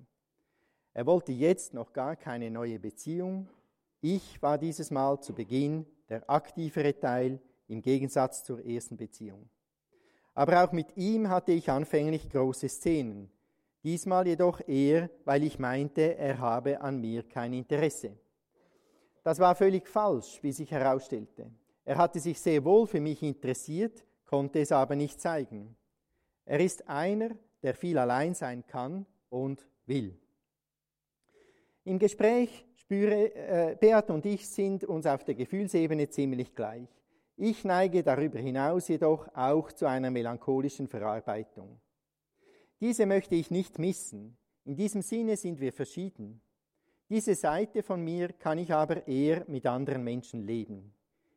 Er 0.98 1.06
wollte 1.06 1.30
jetzt 1.30 1.74
noch 1.74 1.92
gar 1.92 2.16
keine 2.16 2.50
neue 2.50 2.80
Beziehung. 2.80 3.48
Ich 4.00 4.42
war 4.42 4.58
dieses 4.58 4.90
Mal 4.90 5.20
zu 5.20 5.32
Beginn 5.32 5.86
der 6.08 6.28
aktivere 6.28 6.98
Teil 6.98 7.40
im 7.68 7.82
Gegensatz 7.82 8.42
zur 8.42 8.66
ersten 8.66 8.96
Beziehung. 8.96 9.48
Aber 10.34 10.64
auch 10.64 10.72
mit 10.72 10.96
ihm 10.96 11.28
hatte 11.28 11.52
ich 11.52 11.70
anfänglich 11.70 12.28
große 12.28 12.68
Szenen. 12.68 13.30
Diesmal 13.84 14.26
jedoch 14.26 14.60
eher, 14.66 15.08
weil 15.24 15.44
ich 15.44 15.60
meinte, 15.60 16.16
er 16.18 16.40
habe 16.40 16.80
an 16.80 17.00
mir 17.00 17.22
kein 17.22 17.52
Interesse. 17.52 18.18
Das 19.22 19.38
war 19.38 19.54
völlig 19.54 19.86
falsch, 19.86 20.42
wie 20.42 20.50
sich 20.50 20.72
herausstellte. 20.72 21.48
Er 21.84 21.96
hatte 21.96 22.18
sich 22.18 22.40
sehr 22.40 22.64
wohl 22.64 22.88
für 22.88 23.00
mich 23.00 23.22
interessiert, 23.22 24.04
konnte 24.26 24.58
es 24.58 24.72
aber 24.72 24.96
nicht 24.96 25.20
zeigen. 25.20 25.76
Er 26.44 26.58
ist 26.58 26.88
einer, 26.88 27.30
der 27.62 27.76
viel 27.76 27.98
allein 27.98 28.34
sein 28.34 28.66
kann 28.66 29.06
und 29.28 29.64
will. 29.86 30.18
Im 31.88 31.98
Gespräch 31.98 32.66
spüre, 32.74 33.34
äh, 33.34 33.76
Beat 33.80 34.10
und 34.10 34.26
ich 34.26 34.46
sind 34.46 34.84
uns 34.84 35.06
auf 35.06 35.24
der 35.24 35.34
Gefühlsebene 35.34 36.10
ziemlich 36.10 36.54
gleich. 36.54 36.86
Ich 37.34 37.64
neige 37.64 38.02
darüber 38.02 38.38
hinaus 38.38 38.88
jedoch 38.88 39.26
auch 39.34 39.72
zu 39.72 39.86
einer 39.86 40.10
melancholischen 40.10 40.86
Verarbeitung. 40.86 41.80
Diese 42.78 43.06
möchte 43.06 43.36
ich 43.36 43.50
nicht 43.50 43.78
missen. 43.78 44.36
In 44.66 44.76
diesem 44.76 45.00
Sinne 45.00 45.38
sind 45.38 45.60
wir 45.60 45.72
verschieden. 45.72 46.42
Diese 47.08 47.34
Seite 47.34 47.82
von 47.82 48.04
mir 48.04 48.34
kann 48.34 48.58
ich 48.58 48.70
aber 48.74 49.08
eher 49.08 49.46
mit 49.48 49.64
anderen 49.64 50.04
Menschen 50.04 50.42
leben. 50.42 50.92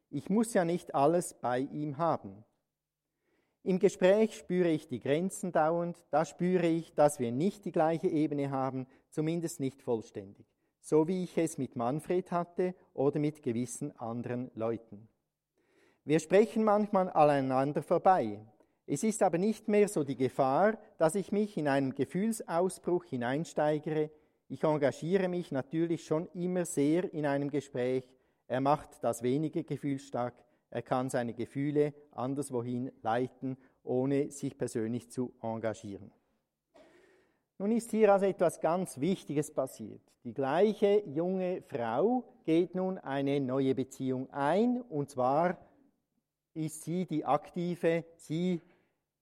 Ich 0.09 0.29
muss 0.29 0.53
ja 0.53 0.65
nicht 0.65 0.93
alles 0.93 1.33
bei 1.33 1.59
ihm 1.59 1.97
haben. 1.97 2.43
Im 3.63 3.79
Gespräch 3.79 4.35
spüre 4.35 4.69
ich 4.69 4.89
die 4.89 4.99
Grenzen 4.99 5.53
dauernd, 5.53 5.95
da 6.09 6.25
spüre 6.25 6.67
ich, 6.67 6.93
dass 6.93 7.19
wir 7.19 7.31
nicht 7.31 7.63
die 7.63 7.71
gleiche 7.71 8.07
Ebene 8.07 8.49
haben, 8.49 8.87
zumindest 9.11 9.59
nicht 9.59 9.81
vollständig, 9.81 10.45
so 10.79 11.07
wie 11.07 11.23
ich 11.23 11.37
es 11.37 11.57
mit 11.57 11.75
Manfred 11.75 12.31
hatte 12.31 12.73
oder 12.93 13.19
mit 13.19 13.43
gewissen 13.43 13.97
anderen 13.99 14.49
Leuten. 14.55 15.07
Wir 16.03 16.19
sprechen 16.19 16.63
manchmal 16.63 17.09
aneinander 17.11 17.83
vorbei. 17.83 18.39
Es 18.87 19.03
ist 19.03 19.21
aber 19.21 19.37
nicht 19.37 19.67
mehr 19.67 19.87
so 19.87 20.03
die 20.03 20.15
Gefahr, 20.15 20.77
dass 20.97 21.15
ich 21.15 21.31
mich 21.31 21.55
in 21.57 21.67
einen 21.67 21.93
Gefühlsausbruch 21.93 23.05
hineinsteigere. 23.05 24.09
Ich 24.47 24.63
engagiere 24.63 25.27
mich 25.27 25.51
natürlich 25.51 26.03
schon 26.03 26.27
immer 26.33 26.65
sehr 26.65 27.13
in 27.13 27.25
einem 27.25 27.51
Gespräch. 27.51 28.03
Er 28.47 28.59
macht 28.59 29.03
das 29.03 29.21
weniger 29.21 29.63
gefühlsstark. 29.63 30.33
Er 30.71 30.81
kann 30.81 31.09
seine 31.09 31.33
Gefühle 31.33 31.93
anderswohin 32.11 32.91
leiten, 33.01 33.57
ohne 33.83 34.31
sich 34.31 34.57
persönlich 34.57 35.11
zu 35.11 35.33
engagieren. 35.41 36.11
Nun 37.61 37.73
ist 37.73 37.91
hier 37.91 38.11
also 38.11 38.25
etwas 38.25 38.59
ganz 38.59 38.99
Wichtiges 38.99 39.51
passiert. 39.53 40.01
Die 40.23 40.33
gleiche 40.33 41.03
junge 41.05 41.61
Frau 41.61 42.23
geht 42.43 42.73
nun 42.73 42.97
eine 42.97 43.39
neue 43.39 43.75
Beziehung 43.75 44.27
ein, 44.31 44.81
und 44.81 45.11
zwar 45.11 45.59
ist 46.55 46.81
sie 46.81 47.05
die 47.05 47.23
aktive, 47.23 48.03
sie 48.15 48.61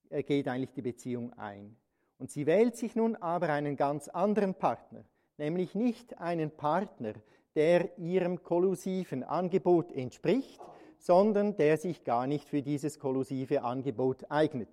äh, 0.09 0.23
geht 0.23 0.47
eigentlich 0.47 0.71
die 0.71 0.81
Beziehung 0.81 1.33
ein. 1.33 1.75
Und 2.17 2.31
sie 2.31 2.45
wählt 2.45 2.77
sich 2.77 2.95
nun 2.95 3.17
aber 3.17 3.49
einen 3.49 3.75
ganz 3.75 4.07
anderen 4.07 4.55
Partner, 4.55 5.03
nämlich 5.37 5.75
nicht 5.75 6.17
einen 6.19 6.49
Partner, 6.49 7.15
der 7.55 7.97
ihrem 7.97 8.41
kollusiven 8.41 9.25
Angebot 9.25 9.91
entspricht, 9.91 10.61
sondern 10.97 11.57
der 11.57 11.77
sich 11.77 12.05
gar 12.05 12.25
nicht 12.25 12.47
für 12.47 12.61
dieses 12.61 12.99
kollusive 12.99 13.63
Angebot 13.63 14.31
eignet. 14.31 14.69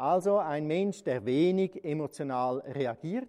Also 0.00 0.38
ein 0.38 0.66
Mensch, 0.66 1.04
der 1.04 1.26
wenig 1.26 1.84
emotional 1.84 2.60
reagiert, 2.60 3.28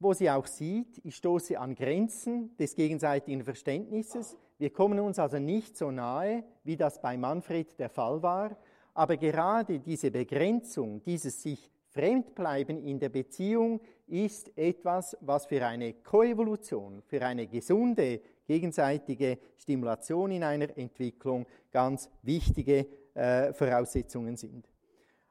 wo 0.00 0.12
sie 0.12 0.28
auch 0.28 0.48
sieht, 0.48 1.00
ich 1.04 1.14
stoße 1.14 1.56
an 1.56 1.76
Grenzen 1.76 2.56
des 2.56 2.74
gegenseitigen 2.74 3.44
Verständnisses. 3.44 4.36
Wir 4.58 4.70
kommen 4.70 4.98
uns 4.98 5.20
also 5.20 5.38
nicht 5.38 5.76
so 5.76 5.92
nahe, 5.92 6.42
wie 6.64 6.76
das 6.76 7.00
bei 7.00 7.16
Manfred 7.16 7.78
der 7.78 7.90
Fall 7.90 8.24
war. 8.24 8.56
Aber 8.92 9.16
gerade 9.16 9.78
diese 9.78 10.10
Begrenzung, 10.10 11.00
dieses 11.04 11.40
sich 11.40 11.70
Fremdbleiben 11.90 12.84
in 12.84 12.98
der 12.98 13.10
Beziehung 13.10 13.80
ist 14.08 14.50
etwas, 14.58 15.16
was 15.20 15.46
für 15.46 15.64
eine 15.64 15.92
Koevolution, 15.92 17.02
für 17.02 17.24
eine 17.24 17.46
gesunde 17.46 18.20
gegenseitige 18.48 19.38
Stimulation 19.56 20.32
in 20.32 20.42
einer 20.42 20.76
Entwicklung 20.76 21.46
ganz 21.70 22.10
wichtige 22.22 22.84
äh, 23.14 23.52
Voraussetzungen 23.52 24.36
sind. 24.36 24.73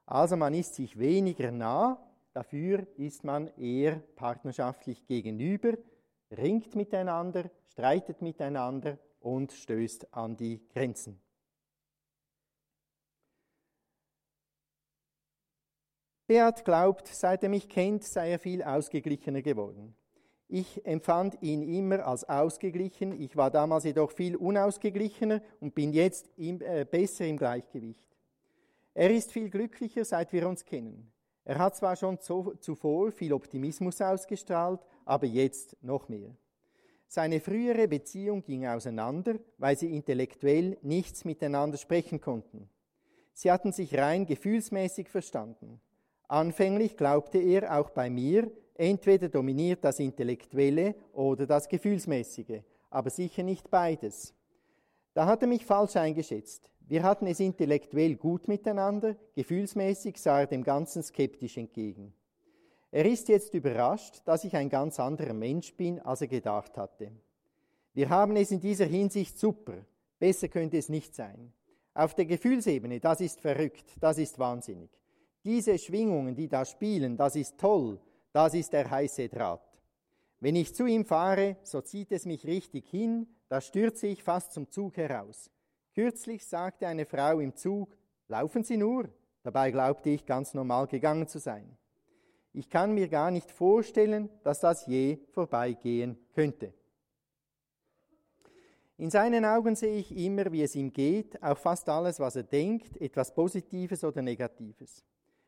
Also 0.06 0.36
man 0.36 0.54
ist 0.54 0.76
sich 0.76 0.98
weniger 1.00 1.52
nah, 1.52 1.98
dafür 2.34 2.86
ist 2.98 3.24
man 3.24 3.48
eher 3.58 4.02
partnerschaftlich 4.16 5.06
gegenüber, 5.06 5.78
ringt 6.32 6.76
miteinander, 6.76 7.50
streitet 7.68 8.22
miteinander 8.22 8.98
und 9.20 9.54
stößt 9.54 10.14
an 10.14 10.36
die 10.36 10.68
Grenzen. 10.70 11.22
Beat 16.28 16.66
glaubt, 16.66 17.08
seit 17.08 17.44
er 17.44 17.50
mich 17.50 17.70
kennt, 17.70 18.04
sei 18.04 18.32
er 18.32 18.40
viel 18.40 18.64
ausgeglichener 18.64 19.42
geworden. 19.42 19.96
Ich 20.48 20.86
empfand 20.86 21.42
ihn 21.42 21.62
immer 21.62 22.06
als 22.06 22.28
ausgeglichen, 22.28 23.12
ich 23.20 23.36
war 23.36 23.52
damals 23.52 23.86
jedoch 23.86 24.12
viel 24.12 24.36
unausgeglichener 24.36 25.42
und 25.60 25.76
bin 25.76 25.94
jetzt 25.94 26.30
im, 26.38 26.62
äh, 26.62 26.86
besser 26.86 27.26
im 27.26 27.38
Gleichgewicht. 27.38 28.13
Er 28.94 29.10
ist 29.10 29.32
viel 29.32 29.50
glücklicher, 29.50 30.06
seit 30.06 30.32
wir 30.34 30.48
uns 30.48 30.66
kennen. 30.66 31.12
Er 31.46 31.58
hat 31.58 31.76
zwar 31.76 31.96
schon 31.96 32.20
zu, 32.20 32.54
zuvor 32.60 33.12
viel 33.12 33.34
Optimismus 33.34 34.02
ausgestrahlt, 34.02 34.80
aber 35.04 35.26
jetzt 35.26 35.76
noch 35.82 36.08
mehr. 36.08 36.36
Seine 37.08 37.40
frühere 37.40 37.88
Beziehung 37.88 38.44
ging 38.44 38.66
auseinander, 38.66 39.36
weil 39.58 39.78
sie 39.78 39.94
intellektuell 39.94 40.78
nichts 40.82 41.26
miteinander 41.26 41.78
sprechen 41.78 42.22
konnten. 42.22 42.70
Sie 43.34 43.52
hatten 43.52 43.72
sich 43.72 43.98
rein 43.98 44.26
gefühlsmäßig 44.26 45.10
verstanden. 45.10 45.82
Anfänglich 46.28 46.98
glaubte 46.98 47.40
er 47.40 47.78
auch 47.78 47.90
bei 47.90 48.10
mir, 48.10 48.50
entweder 48.76 49.30
dominiert 49.30 49.84
das 49.84 50.00
Intellektuelle 50.00 50.96
oder 51.12 51.46
das 51.46 51.68
Gefühlsmäßige, 51.68 52.62
aber 52.90 53.10
sicher 53.10 53.44
nicht 53.44 53.70
beides. 53.70 54.34
Da 55.14 55.26
hat 55.26 55.42
er 55.42 55.48
mich 55.48 55.66
falsch 55.66 55.96
eingeschätzt. 55.96 56.72
Wir 56.88 57.04
hatten 57.04 57.28
es 57.28 57.40
intellektuell 57.40 58.16
gut 58.16 58.48
miteinander, 58.48 59.16
gefühlsmäßig 59.36 60.18
sah 60.18 60.42
er 60.42 60.48
dem 60.48 60.64
Ganzen 60.64 61.02
skeptisch 61.02 61.58
entgegen. 61.58 62.14
Er 62.92 63.06
ist 63.06 63.28
jetzt 63.30 63.54
überrascht, 63.54 64.22
dass 64.26 64.44
ich 64.44 64.56
ein 64.56 64.70
ganz 64.70 65.00
anderer 65.00 65.34
Mensch 65.34 65.74
bin, 65.74 66.00
als 66.00 66.22
er 66.22 66.28
gedacht 66.28 66.78
hatte. 66.78 67.12
Wir 67.94 68.10
haben 68.10 68.36
es 68.36 68.52
in 68.52 68.60
dieser 68.60 68.86
Hinsicht 68.86 69.40
super. 69.40 69.78
Besser 70.20 70.48
könnte 70.48 70.78
es 70.78 70.90
nicht 70.90 71.16
sein. 71.16 71.54
Auf 71.94 72.16
der 72.16 72.26
Gefühlsebene, 72.26 73.00
das 73.00 73.22
ist 73.22 73.42
verrückt, 73.42 73.96
das 74.00 74.18
ist 74.18 74.40
wahnsinnig. 74.40 74.90
Diese 75.44 75.78
Schwingungen, 75.78 76.36
die 76.36 76.48
da 76.48 76.66
spielen, 76.66 77.18
das 77.18 77.36
ist 77.36 77.58
toll, 77.58 78.00
das 78.32 78.54
ist 78.54 78.74
der 78.74 78.90
heiße 78.90 79.30
Draht. 79.30 79.68
Wenn 80.40 80.56
ich 80.56 80.76
zu 80.76 80.86
ihm 80.86 81.06
fahre, 81.06 81.58
so 81.64 81.82
zieht 81.82 82.12
es 82.12 82.26
mich 82.26 82.46
richtig 82.46 82.88
hin, 82.90 83.28
da 83.48 83.62
stürze 83.62 84.08
ich 84.08 84.24
fast 84.24 84.54
zum 84.54 84.70
Zug 84.70 84.98
heraus. 84.98 85.50
Kürzlich 85.94 86.46
sagte 86.46 86.88
eine 86.88 87.06
Frau 87.06 87.40
im 87.40 87.56
Zug, 87.56 87.96
laufen 88.28 88.64
Sie 88.64 88.78
nur, 88.78 89.10
Dabei 89.44 89.72
glaubte 89.72 90.10
ich 90.10 90.26
ganz 90.26 90.54
normal 90.54 90.88
gegangen 90.88 91.28
zu 91.28 91.38
sein. 91.38 91.78
Ich 92.54 92.70
kann 92.70 92.94
mir 92.94 93.10
gar 93.10 93.30
nicht 93.30 93.52
vorstellen, 93.52 94.30
dass 94.44 94.62
das 94.62 94.88
je 94.88 95.18
vorbeigehen 95.32 96.18
könnte. 96.34 96.74
In 98.98 99.10
seinen 99.10 99.44
Augen 99.44 99.76
sehe 99.76 99.98
ich 99.98 100.16
immer, 100.16 100.52
wie 100.52 100.64
es 100.64 100.76
ihm 100.76 100.94
geht, 100.94 101.42
auch 101.44 101.58
fast 101.58 101.90
alles, 101.90 102.20
was 102.20 102.38
er 102.38 102.44
denkt, 102.44 102.96
etwas 103.02 103.34
Positives 103.34 104.04
oder 104.04 104.22
Negatives. 104.22 105.04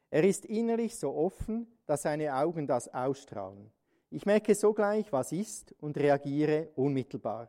Er 0.10 0.23
ist 0.23 0.45
innerlich 0.45 0.97
so 0.97 1.13
offen, 1.13 1.67
dass 1.86 2.01
seine 2.01 2.36
Augen 2.36 2.67
das 2.67 2.93
ausstrahlen. 2.93 3.71
Ich 4.10 4.25
merke 4.25 4.55
sogleich, 4.55 5.12
was 5.13 5.31
ist 5.31 5.73
und 5.79 5.97
reagiere 5.97 6.69
unmittelbar. 6.75 7.47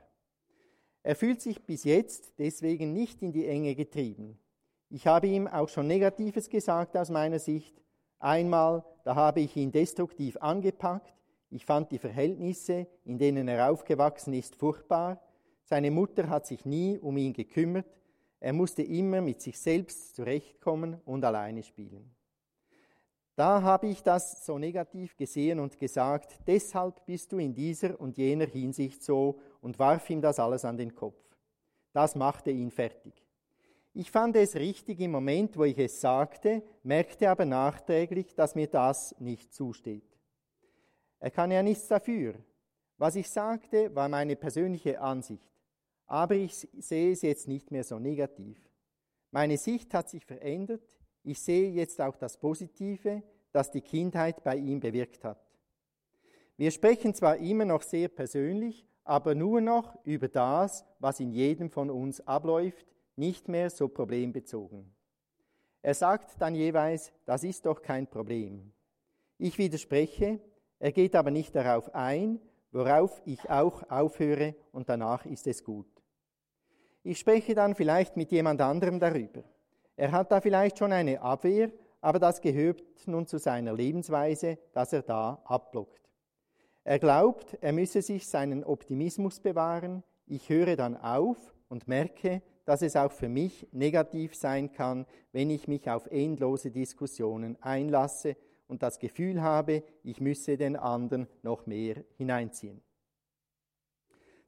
Er 1.07 1.15
fühlt 1.15 1.41
sich 1.41 1.63
bis 1.63 1.85
jetzt 1.85 2.33
deswegen 2.37 2.93
nicht 2.93 3.23
in 3.23 3.31
die 3.31 3.47
Enge 3.47 3.77
getrieben. 3.77 4.41
Ich 4.89 5.07
habe 5.07 5.29
ihm 5.29 5.47
auch 5.47 5.69
schon 5.69 5.87
Negatives 5.87 6.51
gesagt 6.51 6.97
aus 6.97 7.11
meiner 7.11 7.39
Sicht. 7.39 7.81
Einmal, 8.19 8.85
da 9.05 9.15
habe 9.15 9.39
ich 9.39 9.57
ihn 9.57 9.71
destruktiv 9.71 10.37
angepackt. 10.39 11.15
Ich 11.49 11.65
fand 11.65 11.93
die 11.93 12.01
Verhältnisse, 12.01 12.89
in 13.05 13.19
denen 13.19 13.47
er 13.47 13.71
aufgewachsen 13.71 14.35
ist, 14.35 14.57
furchtbar. 14.57 15.23
Seine 15.63 15.93
Mutter 15.93 16.29
hat 16.29 16.45
sich 16.45 16.65
nie 16.65 16.99
um 16.99 17.17
ihn 17.19 17.35
gekümmert. 17.35 17.87
Er 18.41 18.53
musste 18.53 18.83
immer 18.83 19.21
mit 19.21 19.41
sich 19.41 19.61
selbst 19.61 20.17
zurechtkommen 20.17 21.01
und 21.05 21.25
alleine 21.25 21.63
spielen. 21.63 22.17
Da 23.37 23.61
habe 23.61 23.89
ich 23.89 24.03
das 24.03 24.47
so 24.47 24.59
negativ 24.59 25.15
gesehen 25.15 25.61
und 25.61 25.79
gesagt, 25.79 26.41
deshalb 26.47 27.05
bist 27.05 27.31
du 27.33 27.39
in 27.39 27.55
dieser 27.55 28.01
und 28.01 28.17
jener 28.17 28.47
Hinsicht 28.47 29.05
so 29.05 29.39
und 29.67 29.81
warf 29.81 30.09
ihm 30.11 30.21
das 30.21 30.39
alles 30.39 30.65
an 30.65 30.77
den 30.77 30.95
Kopf. 30.95 31.21
Das 31.93 32.15
machte 32.15 32.53
ihn 32.53 32.71
fertig. 32.71 33.13
Ich 33.95 34.13
fand 34.13 34.37
es 34.37 34.55
richtig 34.55 35.01
im 35.01 35.11
Moment, 35.11 35.57
wo 35.57 35.65
ich 35.65 35.77
es 35.77 36.01
sagte, 36.01 36.63
merkte 36.85 37.29
aber 37.29 37.47
nachträglich, 37.47 38.33
dass 38.37 38.55
mir 38.55 38.69
das 38.69 39.19
nicht 39.19 39.53
zusteht. 39.53 40.21
Er 41.19 41.33
kann 41.33 41.51
ja 41.51 41.65
nichts 41.65 41.89
dafür. 41.89 42.37
Was 42.97 43.17
ich 43.17 43.29
sagte, 43.29 43.93
war 43.93 44.09
meine 44.09 44.37
persönliche 44.37 45.01
Ansicht. 45.01 45.51
Aber 46.07 46.37
ich 46.37 46.55
sehe 46.55 47.11
es 47.11 47.23
jetzt 47.23 47.49
nicht 47.49 47.73
mehr 47.73 47.83
so 47.83 47.99
negativ. 47.99 48.71
Meine 49.33 49.59
Sicht 49.59 49.93
hat 49.95 50.09
sich 50.09 50.25
verändert, 50.25 50.87
ich 51.25 51.41
sehe 51.41 51.73
jetzt 51.73 52.01
auch 52.01 52.15
das 52.15 52.39
Positive, 52.39 53.21
das 53.51 53.73
die 53.73 53.81
Kindheit 53.81 54.45
bei 54.45 54.59
ihm 54.59 54.79
bewirkt 54.79 55.25
hat. 55.25 55.45
Wir 56.57 56.71
sprechen 56.71 57.15
zwar 57.15 57.39
immer 57.39 57.65
noch 57.65 57.83
sehr 57.83 58.07
persönlich, 58.07 58.87
aber 59.07 59.35
nur 59.35 59.61
noch 59.61 59.97
über 60.05 60.29
das, 60.29 60.85
was 60.99 61.21
in 61.21 61.31
jedem 61.31 61.71
von 61.71 61.91
uns 61.91 62.21
abläuft, 62.27 62.87
nicht 63.15 63.49
mehr 63.49 63.71
so 63.71 63.89
problembezogen. 63.89 64.93
Er 65.81 65.95
sagt 65.95 66.41
dann 66.41 66.57
jeweils, 66.57 67.13
das 67.25 67.45
ist 67.45 67.65
doch 67.65 67.81
kein 67.81 68.09
Problem. 68.09 68.73
Ich 69.39 69.59
widerspreche, 69.59 70.41
er 70.81 70.93
geht 70.93 71.15
aber 71.15 71.31
nicht 71.31 71.55
darauf 71.55 71.95
ein, 71.95 72.41
worauf 72.73 73.23
ich 73.25 73.49
auch 73.49 73.89
aufhöre 73.89 74.57
und 74.73 74.89
danach 74.89 75.25
ist 75.25 75.47
es 75.47 75.63
gut. 75.63 75.87
Ich 77.05 77.21
spreche 77.21 77.55
dann 77.55 77.77
vielleicht 77.77 78.17
mit 78.17 78.33
jemand 78.33 78.61
anderem 78.61 78.99
darüber. 78.99 79.45
Er 79.95 80.11
hat 80.11 80.33
da 80.33 80.41
vielleicht 80.41 80.79
schon 80.79 80.93
eine 80.93 81.23
Abwehr, 81.23 81.71
aber 82.01 82.19
das 82.19 82.41
gehört 82.41 82.83
nun 83.07 83.27
zu 83.27 83.39
seiner 83.39 83.73
Lebensweise, 83.73 84.59
dass 84.73 84.93
er 84.93 85.03
da 85.03 85.41
abblockt. 85.45 86.06
Er 86.87 87.01
glaubt, 87.01 87.59
er 87.63 87.73
müsse 87.73 88.01
sich 88.01 88.29
seinen 88.29 88.63
Optimismus 88.63 89.41
bewahren. 89.41 90.05
Ich 90.29 90.49
höre 90.49 90.77
dann 90.77 90.97
auf 90.97 91.37
und 91.69 91.89
merke, 91.89 92.43
dass 92.65 92.81
es 92.81 92.95
auch 92.95 93.11
für 93.11 93.29
mich 93.29 93.67
negativ 93.73 94.37
sein 94.37 94.71
kann, 94.71 95.05
wenn 95.33 95.51
ich 95.51 95.67
mich 95.67 95.91
auf 95.91 96.07
endlose 96.07 96.71
Diskussionen 96.71 97.61
einlasse 97.61 98.37
und 98.69 98.85
das 98.85 99.01
Gefühl 99.01 99.43
habe, 99.43 99.83
ich 100.05 100.21
müsse 100.21 100.57
den 100.57 100.77
anderen 100.77 101.27
noch 101.43 101.67
mehr 101.67 102.05
hineinziehen. 102.19 102.81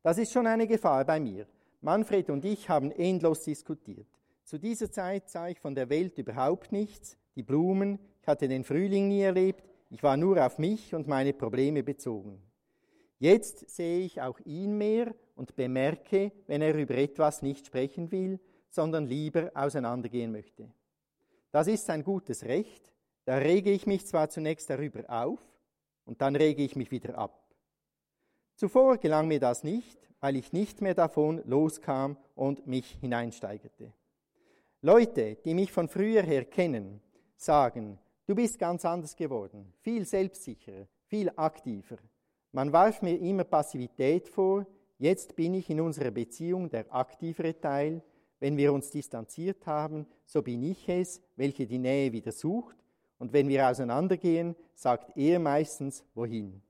Das 0.05 0.17
ist 0.17 0.33
schon 0.33 0.47
eine 0.47 0.69
Gefahr 0.69 1.05
bei 1.05 1.19
mir. 1.19 1.49
Manfred 1.81 2.31
und 2.31 2.45
ich 2.45 2.69
haben 2.69 2.93
endlos 2.93 3.43
diskutiert. 3.43 4.07
Zu 4.45 4.59
dieser 4.59 4.93
Zeit 4.93 5.29
sah 5.29 5.49
ich 5.49 5.59
von 5.59 5.75
der 5.75 5.91
Welt 5.91 6.17
überhaupt 6.19 6.71
nichts, 6.71 7.17
die 7.35 7.43
Blumen, 7.43 7.99
ich 8.23 8.29
hatte 8.29 8.47
den 8.47 8.63
Frühling 8.63 9.09
nie 9.09 9.23
erlebt, 9.23 9.68
ich 9.91 10.03
war 10.03 10.17
nur 10.17 10.45
auf 10.45 10.59
mich 10.59 10.95
und 10.95 11.09
meine 11.09 11.33
Probleme 11.33 11.83
bezogen. 11.83 12.43
Jetzt 13.19 13.69
sehe 13.71 14.01
ich 14.01 14.21
auch 14.21 14.39
ihn 14.45 14.79
mehr 14.79 15.15
und 15.35 15.57
bemerke, 15.57 16.33
wenn 16.47 16.63
er 16.63 16.75
über 16.75 16.95
etwas 16.95 17.43
nicht 17.43 17.67
sprechen 17.67 18.13
will, 18.13 18.39
sondern 18.69 19.07
lieber 19.07 19.51
auseinandergehen 19.55 20.31
möchte. 20.31 20.71
Das 21.51 21.67
ist 21.67 21.87
sein 21.87 22.05
gutes 22.05 22.45
Recht, 22.45 22.93
da 23.25 23.37
rege 23.37 23.71
ich 23.71 23.87
mich 23.87 24.07
zwar 24.07 24.29
zunächst 24.29 24.71
darüber 24.71 25.05
auf 25.09 25.41
und 26.05 26.21
dann 26.21 26.37
rege 26.37 26.63
ich 26.63 26.77
mich 26.77 26.91
wieder 26.91 27.19
ab. 27.19 27.45
Zuvor 28.55 28.99
gelang 28.99 29.29
mir 29.29 29.41
das 29.41 29.65
nicht, 29.65 29.99
weil 30.21 30.37
ich 30.37 30.53
nicht 30.53 30.81
mehr 30.81 30.95
davon 30.95 31.43
loskam 31.45 32.17
und 32.35 32.67
mich 32.67 32.99
hineinsteigerte. 33.01 33.93
Leute, 34.81 35.37
die 35.45 35.55
mich 35.55 35.73
von 35.73 35.89
früher 35.89 36.23
her 36.23 36.45
kennen, 36.45 37.01
sagen, 37.37 37.99
du 38.29 38.35
bist 38.35 38.59
ganz 38.59 38.85
anders 38.85 39.17
geworden, 39.17 39.73
viel 39.81 40.05
selbstsicherer, 40.05 40.87
viel 41.07 41.33
aktiver. 41.35 41.97
Man 42.53 42.73
warf 42.73 43.03
mir 43.03 43.19
immer 43.19 43.45
Passivität 43.45 44.29
vor, 44.29 44.67
jetzt 44.99 45.35
bin 45.35 45.55
ich 45.55 45.71
in 45.71 45.81
unserer 45.81 46.11
Beziehung 46.11 46.69
der 46.69 46.95
aktivere 46.95 47.59
Teil. 47.59 48.03
Wenn 48.39 48.57
wir 48.57 48.73
uns 48.73 48.91
distanziert 48.91 49.67
haben, 49.67 50.07
so 50.25 50.43
bin 50.43 50.63
ich 50.63 50.89
es, 50.89 51.21
welche 51.37 51.67
die 51.67 51.79
Nähe 51.79 52.13
wieder 52.13 52.31
sucht, 52.31 52.77
und 53.19 53.33
wenn 53.33 53.49
wir 53.49 53.69
auseinandergehen, 53.69 54.55
sagt 54.75 55.17
er 55.17 55.41
meistens 55.41 56.05
wohin. 56.15 56.63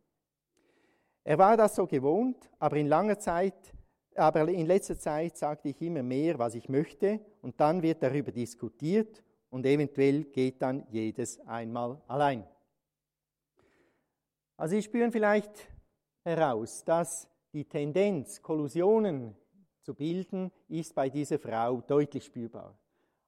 Er 1.24 1.36
war 1.36 1.58
das 1.58 1.74
so 1.74 1.86
gewohnt, 1.86 2.48
aber 2.58 2.76
in 2.76 2.86
langer 2.86 3.18
Zeit 3.18 3.74
aber 4.14 4.48
in 4.48 4.66
letzter 4.66 4.98
Zeit 4.98 5.36
sagte 5.36 5.68
ich 5.68 5.80
immer 5.80 6.02
mehr, 6.02 6.38
was 6.40 6.56
ich 6.56 6.68
möchte, 6.68 7.20
und 7.40 7.60
dann 7.60 7.82
wird 7.82 8.02
darüber 8.02 8.32
diskutiert 8.32 9.22
und 9.50 9.66
eventuell 9.66 10.24
geht 10.24 10.62
dann 10.62 10.86
jedes 10.90 11.40
einmal 11.40 12.00
allein. 12.06 12.46
Also 14.56 14.74
Sie 14.74 14.82
spüren 14.82 15.12
vielleicht 15.12 15.68
heraus, 16.24 16.84
dass 16.84 17.28
die 17.52 17.64
Tendenz, 17.64 18.42
Kollusionen 18.42 19.36
zu 19.82 19.94
bilden, 19.94 20.50
ist 20.68 20.94
bei 20.94 21.08
dieser 21.08 21.38
Frau 21.38 21.80
deutlich 21.80 22.24
spürbar. 22.24 22.78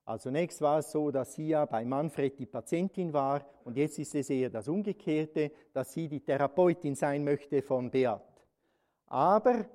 Also 0.04 0.24
zunächst 0.24 0.60
war 0.60 0.80
es 0.80 0.90
so, 0.90 1.10
dass 1.10 1.34
sie 1.34 1.48
ja 1.48 1.64
bei 1.66 1.84
Manfred 1.84 2.38
die 2.38 2.46
Patientin 2.46 3.12
war 3.12 3.46
und 3.64 3.76
jetzt 3.76 3.98
ist 3.98 4.14
es 4.14 4.28
eher 4.28 4.50
das 4.50 4.66
Umgekehrte, 4.66 5.52
dass 5.72 5.92
sie 5.92 6.08
die 6.08 6.20
Therapeutin 6.20 6.96
sein 6.96 7.22
möchte 7.22 7.62
von 7.62 7.90
Beat. 7.90 8.20
Aber 9.06 9.66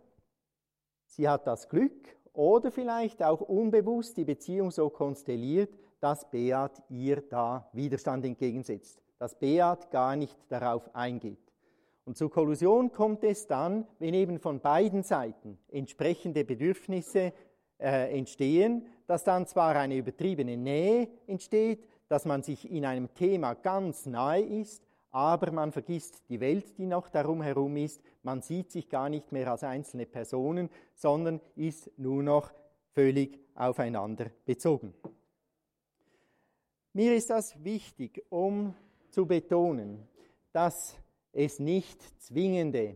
Sie 1.07 1.29
hat 1.29 1.47
das 1.47 1.69
Glück 1.69 2.17
oder 2.33 2.71
vielleicht 2.71 3.23
auch 3.23 3.39
unbewusst 3.41 4.17
die 4.17 4.25
Beziehung 4.25 4.71
so 4.71 4.89
konstelliert, 4.89 5.73
dass 6.05 6.29
Beat 6.29 6.83
ihr 6.87 7.23
da 7.31 7.67
Widerstand 7.73 8.25
entgegensetzt, 8.25 9.01
dass 9.17 9.33
Beat 9.39 9.89
gar 9.89 10.15
nicht 10.15 10.37
darauf 10.49 10.93
eingeht. 10.93 11.39
Und 12.05 12.15
zur 12.15 12.29
Kollusion 12.29 12.91
kommt 12.91 13.23
es 13.23 13.47
dann, 13.47 13.87
wenn 13.97 14.13
eben 14.13 14.37
von 14.37 14.59
beiden 14.59 15.01
Seiten 15.01 15.57
entsprechende 15.71 16.45
Bedürfnisse 16.45 17.33
äh, 17.79 18.15
entstehen, 18.15 18.85
dass 19.07 19.23
dann 19.23 19.47
zwar 19.47 19.75
eine 19.77 19.97
übertriebene 19.97 20.55
Nähe 20.55 21.07
entsteht, 21.25 21.83
dass 22.07 22.25
man 22.25 22.43
sich 22.43 22.69
in 22.69 22.85
einem 22.85 23.11
Thema 23.15 23.55
ganz 23.55 24.05
nahe 24.05 24.41
ist, 24.41 24.83
aber 25.09 25.51
man 25.51 25.71
vergisst 25.71 26.21
die 26.29 26.39
Welt, 26.39 26.77
die 26.77 26.85
noch 26.85 27.09
darum 27.09 27.41
herum 27.41 27.77
ist. 27.77 27.99
Man 28.21 28.43
sieht 28.43 28.69
sich 28.69 28.89
gar 28.89 29.09
nicht 29.09 29.31
mehr 29.31 29.49
als 29.49 29.63
einzelne 29.63 30.05
Personen, 30.05 30.69
sondern 30.93 31.41
ist 31.55 31.89
nur 31.97 32.21
noch 32.21 32.51
völlig 32.93 33.39
aufeinander 33.55 34.27
bezogen. 34.45 34.93
Mir 36.95 37.13
ist 37.13 37.29
das 37.29 37.61
wichtig, 37.61 38.23
um 38.29 38.73
zu 39.09 39.25
betonen, 39.25 40.07
dass 40.53 40.95
es 41.33 41.59
nicht 41.59 42.01
zwingende 42.21 42.95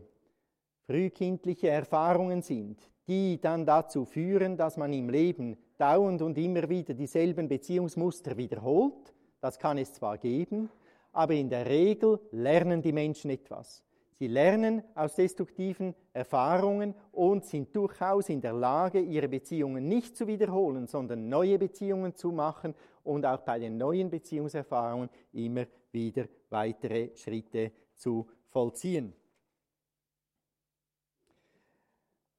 frühkindliche 0.86 1.68
Erfahrungen 1.68 2.40
sind, 2.40 2.80
die 3.06 3.38
dann 3.38 3.66
dazu 3.66 4.06
führen, 4.06 4.56
dass 4.56 4.78
man 4.78 4.94
im 4.94 5.10
Leben 5.10 5.58
dauernd 5.76 6.22
und 6.22 6.38
immer 6.38 6.66
wieder 6.70 6.94
dieselben 6.94 7.46
Beziehungsmuster 7.46 8.38
wiederholt. 8.38 9.12
Das 9.42 9.58
kann 9.58 9.76
es 9.76 9.92
zwar 9.92 10.16
geben, 10.16 10.70
aber 11.12 11.34
in 11.34 11.50
der 11.50 11.66
Regel 11.66 12.20
lernen 12.30 12.80
die 12.80 12.92
Menschen 12.92 13.30
etwas. 13.30 13.84
Sie 14.20 14.26
lernen 14.26 14.82
aus 14.94 15.14
destruktiven 15.14 15.94
Erfahrungen 16.12 16.94
und 17.10 17.46
sind 17.46 17.74
durchaus 17.74 18.28
in 18.28 18.42
der 18.42 18.52
Lage, 18.52 19.00
ihre 19.00 19.30
Beziehungen 19.30 19.88
nicht 19.88 20.14
zu 20.14 20.26
wiederholen, 20.26 20.86
sondern 20.86 21.30
neue 21.30 21.58
Beziehungen 21.58 22.14
zu 22.14 22.30
machen 22.30 22.74
und 23.02 23.24
auch 23.24 23.40
bei 23.40 23.58
den 23.58 23.78
neuen 23.78 24.10
Beziehungserfahrungen 24.10 25.08
immer 25.32 25.64
wieder 25.90 26.26
weitere 26.50 27.16
Schritte 27.16 27.72
zu 27.94 28.28
vollziehen. 28.50 29.14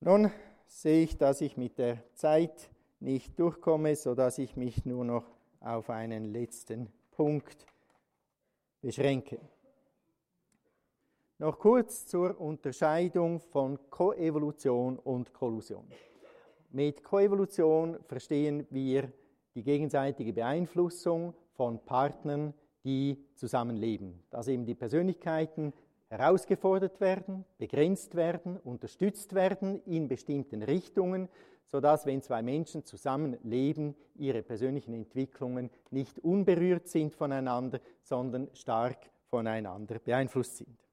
Nun 0.01 0.29
sehe 0.67 1.05
ich, 1.05 1.17
dass 1.17 1.41
ich 1.41 1.57
mit 1.57 1.79
der 1.79 2.03
Zeit 2.13 2.69
nicht 2.99 3.39
durchkomme, 3.39 3.95
sodass 3.95 4.37
ich 4.37 4.55
mich 4.55 4.85
nur 4.85 5.03
noch 5.03 5.25
auf 5.59 5.89
einen 5.89 6.25
letzten 6.25 6.93
Punkt 7.09 7.65
beschränken. 8.81 9.39
Noch 11.41 11.57
kurz 11.57 12.05
zur 12.05 12.39
Unterscheidung 12.39 13.39
von 13.39 13.79
Koevolution 13.89 14.99
und 14.99 15.33
Kollusion. 15.33 15.87
Mit 16.69 17.03
Koevolution 17.03 17.97
verstehen 18.05 18.67
wir 18.69 19.11
die 19.55 19.63
gegenseitige 19.63 20.33
Beeinflussung 20.33 21.33
von 21.53 21.83
Partnern, 21.83 22.53
die 22.83 23.25
zusammenleben. 23.33 24.21
Dass 24.29 24.49
eben 24.49 24.67
die 24.67 24.75
Persönlichkeiten 24.75 25.73
herausgefordert 26.09 27.01
werden, 27.01 27.43
begrenzt 27.57 28.13
werden, 28.13 28.57
unterstützt 28.57 29.33
werden 29.33 29.81
in 29.85 30.07
bestimmten 30.07 30.61
Richtungen, 30.61 31.27
sodass, 31.65 32.05
wenn 32.05 32.21
zwei 32.21 32.43
Menschen 32.43 32.85
zusammenleben, 32.85 33.95
ihre 34.13 34.43
persönlichen 34.43 34.93
Entwicklungen 34.93 35.71
nicht 35.89 36.19
unberührt 36.19 36.87
sind 36.87 37.15
voneinander, 37.15 37.79
sondern 38.03 38.47
stark 38.53 39.09
voneinander 39.31 39.97
beeinflusst 39.97 40.57
sind. 40.57 40.90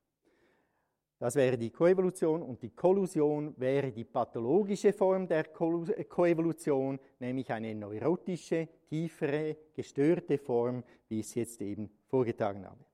Das 1.18 1.34
wäre 1.34 1.58
die 1.58 1.70
Koevolution 1.70 2.42
und 2.42 2.62
die 2.62 2.70
Kollusion 2.70 3.52
wäre 3.56 3.90
die 3.90 4.04
pathologische 4.04 4.92
Form 4.92 5.26
der 5.26 5.44
Koevolution, 5.44 7.00
nämlich 7.18 7.50
eine 7.50 7.74
neurotische, 7.74 8.68
tiefere, 8.88 9.56
gestörte 9.74 10.38
Form, 10.38 10.84
wie 11.08 11.18
ich 11.18 11.26
es 11.26 11.34
jetzt 11.34 11.60
eben 11.60 11.90
vorgetragen 12.06 12.64
habe. 12.64 12.84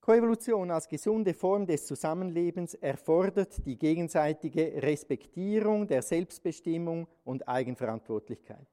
Koevolution 0.00 0.70
als 0.70 0.88
gesunde 0.88 1.34
Form 1.34 1.66
des 1.66 1.86
Zusammenlebens 1.86 2.72
erfordert 2.74 3.64
die 3.66 3.78
gegenseitige 3.78 4.82
Respektierung 4.82 5.86
der 5.86 6.00
Selbstbestimmung 6.00 7.06
und 7.24 7.46
Eigenverantwortlichkeit. 7.46 8.66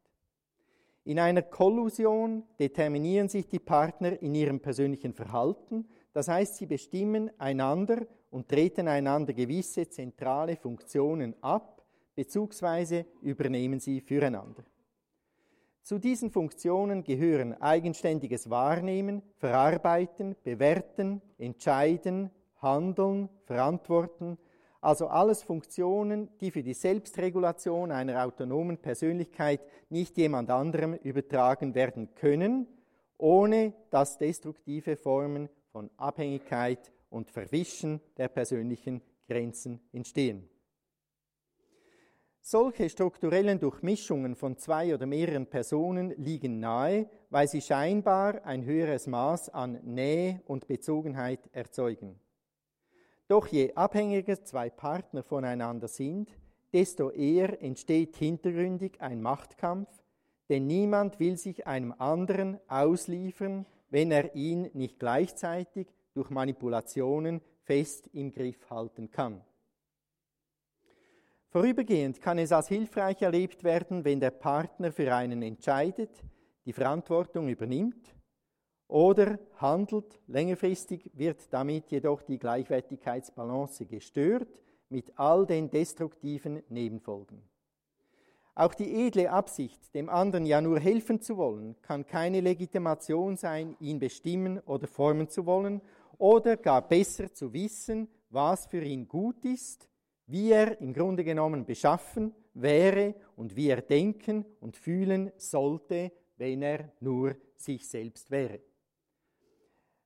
In 1.03 1.19
einer 1.19 1.41
Kollusion 1.41 2.43
determinieren 2.57 3.27
sich 3.27 3.47
die 3.47 3.59
Partner 3.59 4.21
in 4.21 4.33
ihrem 4.35 4.61
persönlichen 4.61 5.13
Verhalten, 5.13 5.87
das 6.17 6.29
heißt, 6.29 6.55
sie 6.55 6.65
bestimmen 6.65 7.29
einander 7.37 8.07
und 8.31 8.49
treten 8.49 8.87
einander 8.87 9.33
gewisse 9.33 9.87
zentrale 9.87 10.55
Funktionen 10.55 11.35
ab, 11.43 11.85
beziehungsweise 12.15 13.05
übernehmen 13.21 13.79
sie 13.79 14.01
füreinander. 14.01 14.63
Zu 15.83 15.99
diesen 15.99 16.31
Funktionen 16.31 17.03
gehören 17.03 17.53
eigenständiges 17.61 18.49
Wahrnehmen, 18.49 19.21
Verarbeiten, 19.35 20.35
Bewerten, 20.43 21.21
Entscheiden, 21.37 22.31
Handeln, 22.63 23.29
Verantworten, 23.43 24.39
also 24.81 25.09
alles 25.09 25.43
Funktionen, 25.43 26.29
die 26.41 26.49
für 26.49 26.63
die 26.63 26.73
Selbstregulation 26.73 27.91
einer 27.91 28.25
autonomen 28.25 28.79
Persönlichkeit 28.79 29.61
nicht 29.91 30.17
jemand 30.17 30.49
anderem 30.49 30.95
übertragen 30.95 31.75
werden 31.75 32.09
können, 32.15 32.65
ohne 33.19 33.73
dass 33.91 34.17
destruktive 34.17 34.97
Formen 34.97 35.49
von 35.77 35.91
Abhängigkeit 35.97 36.91
und 37.11 37.29
Verwischen 37.29 38.01
der 38.17 38.29
persönlichen 38.29 38.99
Grenzen 39.27 39.79
entstehen. 39.93 40.49
Solche 42.41 42.89
strukturellen 42.89 43.59
Durchmischungen 43.59 44.33
von 44.33 44.57
zwei 44.57 44.95
oder 44.95 45.05
mehreren 45.05 45.45
Personen 45.45 46.15
liegen 46.17 46.59
nahe, 46.59 47.07
weil 47.29 47.47
sie 47.47 47.61
scheinbar 47.61 48.43
ein 48.43 48.65
höheres 48.65 49.05
Maß 49.05 49.49
an 49.49 49.79
Nähe 49.83 50.41
und 50.47 50.65
Bezogenheit 50.65 51.47
erzeugen. 51.51 52.19
Doch 53.27 53.45
je 53.45 53.75
abhängiger 53.75 54.43
zwei 54.43 54.71
Partner 54.71 55.21
voneinander 55.21 55.87
sind, 55.87 56.35
desto 56.73 57.11
eher 57.11 57.61
entsteht 57.61 58.15
hintergründig 58.15 58.99
ein 58.99 59.21
Machtkampf, 59.21 59.91
denn 60.49 60.65
niemand 60.65 61.19
will 61.19 61.37
sich 61.37 61.67
einem 61.67 61.93
anderen 61.99 62.59
ausliefern, 62.67 63.67
wenn 63.89 64.11
er 64.11 64.35
ihn 64.35 64.69
nicht 64.73 64.99
gleichzeitig 64.99 65.87
durch 66.13 66.29
Manipulationen 66.29 67.41
fest 67.63 68.09
im 68.13 68.31
Griff 68.31 68.69
halten 68.69 69.11
kann. 69.11 69.43
Vorübergehend 71.49 72.21
kann 72.21 72.37
es 72.39 72.51
als 72.51 72.67
hilfreich 72.67 73.21
erlebt 73.21 73.63
werden, 73.63 74.03
wenn 74.03 74.19
der 74.19 74.31
Partner 74.31 74.91
für 74.91 75.13
einen 75.13 75.41
entscheidet, 75.41 76.23
die 76.65 76.73
Verantwortung 76.73 77.47
übernimmt 77.47 78.15
oder 78.87 79.39
handelt. 79.55 80.19
Längerfristig 80.27 81.09
wird 81.13 81.51
damit 81.53 81.89
jedoch 81.89 82.21
die 82.21 82.37
Gleichwertigkeitsbalance 82.37 83.85
gestört 83.85 84.61
mit 84.89 85.17
all 85.17 85.45
den 85.45 85.69
destruktiven 85.69 86.63
Nebenfolgen. 86.69 87.41
Auch 88.57 88.73
die 88.73 89.05
edle 89.05 89.29
Absicht, 89.29 89.93
dem 89.93 90.09
anderen 90.09 90.45
ja 90.45 90.61
nur 90.61 90.79
helfen 90.79 91.21
zu 91.21 91.37
wollen, 91.37 91.75
kann 91.81 92.05
keine 92.05 92.41
Legitimation 92.41 93.37
sein, 93.37 93.75
ihn 93.79 93.99
bestimmen 93.99 94.59
oder 94.61 94.87
formen 94.87 95.29
zu 95.29 95.45
wollen 95.45 95.81
oder 96.17 96.57
gar 96.57 96.81
besser 96.87 97.31
zu 97.31 97.53
wissen, 97.53 98.07
was 98.29 98.65
für 98.65 98.83
ihn 98.83 99.07
gut 99.07 99.45
ist 99.45 99.87
wie 100.27 100.51
er 100.51 100.79
im 100.81 100.93
Grunde 100.93 101.23
genommen 101.23 101.65
beschaffen 101.65 102.33
wäre 102.53 103.15
und 103.35 103.55
wie 103.55 103.69
er 103.69 103.81
denken 103.81 104.45
und 104.59 104.75
fühlen 104.75 105.31
sollte, 105.37 106.11
wenn 106.35 106.61
er 106.61 106.91
nur 106.99 107.35
sich 107.55 107.87
selbst 107.87 108.29
wäre. 108.29 108.59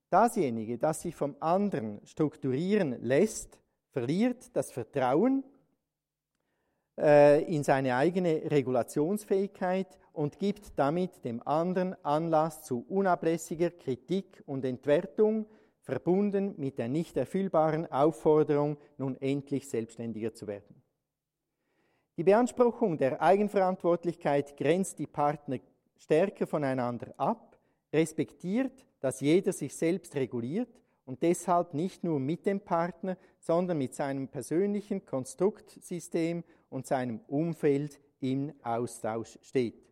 Dasjenige, 0.09 0.77
das 0.77 1.01
sich 1.01 1.15
vom 1.15 1.35
anderen 1.39 2.05
strukturieren 2.05 3.01
lässt, 3.01 3.59
verliert 3.89 4.55
das 4.55 4.71
Vertrauen 4.71 5.43
äh, 7.01 7.41
in 7.43 7.63
seine 7.63 7.95
eigene 7.95 8.43
Regulationsfähigkeit 8.51 9.87
und 10.13 10.37
gibt 10.37 10.77
damit 10.77 11.25
dem 11.25 11.45
anderen 11.47 11.95
Anlass 12.05 12.63
zu 12.63 12.85
unablässiger 12.87 13.71
Kritik 13.71 14.43
und 14.45 14.63
Entwertung, 14.65 15.47
verbunden 15.81 16.53
mit 16.57 16.77
der 16.77 16.87
nicht 16.87 17.17
erfüllbaren 17.17 17.91
Aufforderung, 17.91 18.77
nun 18.97 19.19
endlich 19.19 19.67
selbstständiger 19.67 20.33
zu 20.33 20.45
werden. 20.45 20.81
Die 22.17 22.23
Beanspruchung 22.23 22.97
der 22.97 23.19
Eigenverantwortlichkeit 23.19 24.55
grenzt 24.55 24.99
die 24.99 25.07
Partner 25.07 25.57
stärker 25.97 26.45
voneinander 26.45 27.13
ab, 27.17 27.57
respektiert, 27.91 28.85
dass 28.99 29.21
jeder 29.21 29.53
sich 29.53 29.75
selbst 29.75 30.15
reguliert 30.15 30.69
und 31.05 31.23
deshalb 31.23 31.73
nicht 31.73 32.03
nur 32.03 32.19
mit 32.19 32.45
dem 32.45 32.59
Partner, 32.59 33.17
sondern 33.39 33.79
mit 33.79 33.95
seinem 33.95 34.27
persönlichen 34.27 35.03
Konstruktsystem 35.03 36.43
und 36.71 36.87
seinem 36.87 37.19
Umfeld 37.27 37.99
im 38.19 38.51
Austausch 38.63 39.37
steht. 39.43 39.87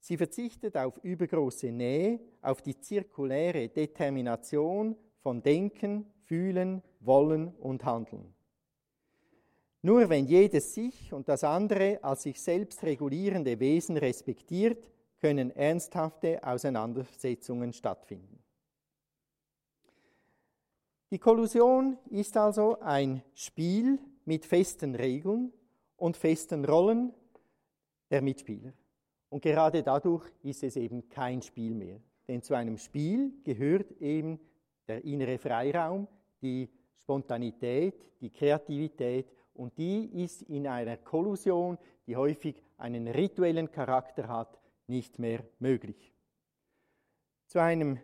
Sie 0.00 0.16
verzichtet 0.16 0.76
auf 0.76 0.98
übergroße 1.02 1.72
Nähe, 1.72 2.20
auf 2.42 2.60
die 2.60 2.78
zirkuläre 2.78 3.68
Determination 3.68 4.96
von 5.20 5.42
Denken, 5.42 6.06
Fühlen, 6.24 6.82
Wollen 7.00 7.48
und 7.54 7.84
Handeln. 7.84 8.34
Nur 9.82 10.08
wenn 10.08 10.26
jedes 10.26 10.74
sich 10.74 11.12
und 11.12 11.28
das 11.28 11.44
andere 11.44 12.02
als 12.02 12.22
sich 12.22 12.40
selbst 12.40 12.82
regulierende 12.82 13.58
Wesen 13.60 13.96
respektiert, 13.96 14.90
können 15.20 15.50
ernsthafte 15.50 16.42
Auseinandersetzungen 16.42 17.72
stattfinden. 17.72 18.42
Die 21.10 21.18
Kollusion 21.18 21.98
ist 22.10 22.36
also 22.36 22.80
ein 22.80 23.22
Spiel 23.34 24.00
mit 24.24 24.44
festen 24.44 24.96
Regeln 24.96 25.52
und 25.96 26.16
festen 26.16 26.64
Rollen 26.64 27.12
der 28.10 28.22
Mitspieler. 28.22 28.72
Und 29.28 29.42
gerade 29.42 29.82
dadurch 29.82 30.24
ist 30.42 30.62
es 30.62 30.76
eben 30.76 31.08
kein 31.08 31.42
Spiel 31.42 31.74
mehr. 31.74 32.00
Denn 32.28 32.42
zu 32.42 32.54
einem 32.54 32.78
Spiel 32.78 33.32
gehört 33.44 33.92
eben 34.00 34.38
der 34.88 35.04
innere 35.04 35.38
Freiraum, 35.38 36.06
die 36.40 36.68
Spontanität, 36.98 38.20
die 38.20 38.30
Kreativität 38.30 39.30
und 39.54 39.76
die 39.78 40.22
ist 40.22 40.42
in 40.42 40.66
einer 40.66 40.96
Kollusion, 40.96 41.78
die 42.06 42.16
häufig 42.16 42.62
einen 42.78 43.08
rituellen 43.08 43.70
Charakter 43.70 44.28
hat, 44.28 44.60
nicht 44.86 45.18
mehr 45.18 45.44
möglich. 45.58 46.12
Zu 47.46 47.60
einem 47.60 47.98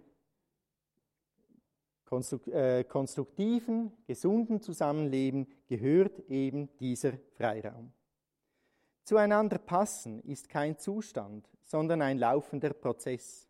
konstruktiven, 2.89 3.93
gesunden 4.07 4.61
Zusammenleben 4.61 5.47
gehört 5.67 6.21
eben 6.29 6.69
dieser 6.79 7.13
Freiraum. 7.37 7.93
Zueinander 9.05 9.59
passen 9.59 10.21
ist 10.21 10.49
kein 10.49 10.79
Zustand, 10.79 11.49
sondern 11.65 12.03
ein 12.03 12.19
laufender 12.19 12.73
Prozess. 12.73 13.49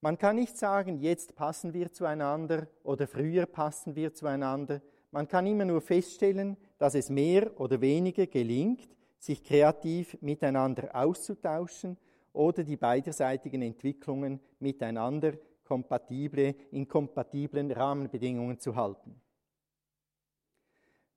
Man 0.00 0.16
kann 0.18 0.36
nicht 0.36 0.56
sagen, 0.56 0.98
jetzt 0.98 1.34
passen 1.36 1.74
wir 1.74 1.92
zueinander 1.92 2.66
oder 2.82 3.06
früher 3.06 3.46
passen 3.46 3.94
wir 3.94 4.14
zueinander. 4.14 4.80
Man 5.10 5.28
kann 5.28 5.46
immer 5.46 5.64
nur 5.64 5.80
feststellen, 5.80 6.56
dass 6.78 6.94
es 6.94 7.10
mehr 7.10 7.60
oder 7.60 7.80
weniger 7.80 8.26
gelingt, 8.26 8.96
sich 9.18 9.44
kreativ 9.44 10.16
miteinander 10.20 10.94
auszutauschen 10.94 11.98
oder 12.32 12.64
die 12.64 12.76
beiderseitigen 12.76 13.62
Entwicklungen 13.62 14.40
miteinander 14.58 15.34
kompatible, 15.72 16.54
in 16.70 16.86
kompatiblen 16.86 17.72
Rahmenbedingungen 17.72 18.58
zu 18.58 18.76
halten. 18.76 19.18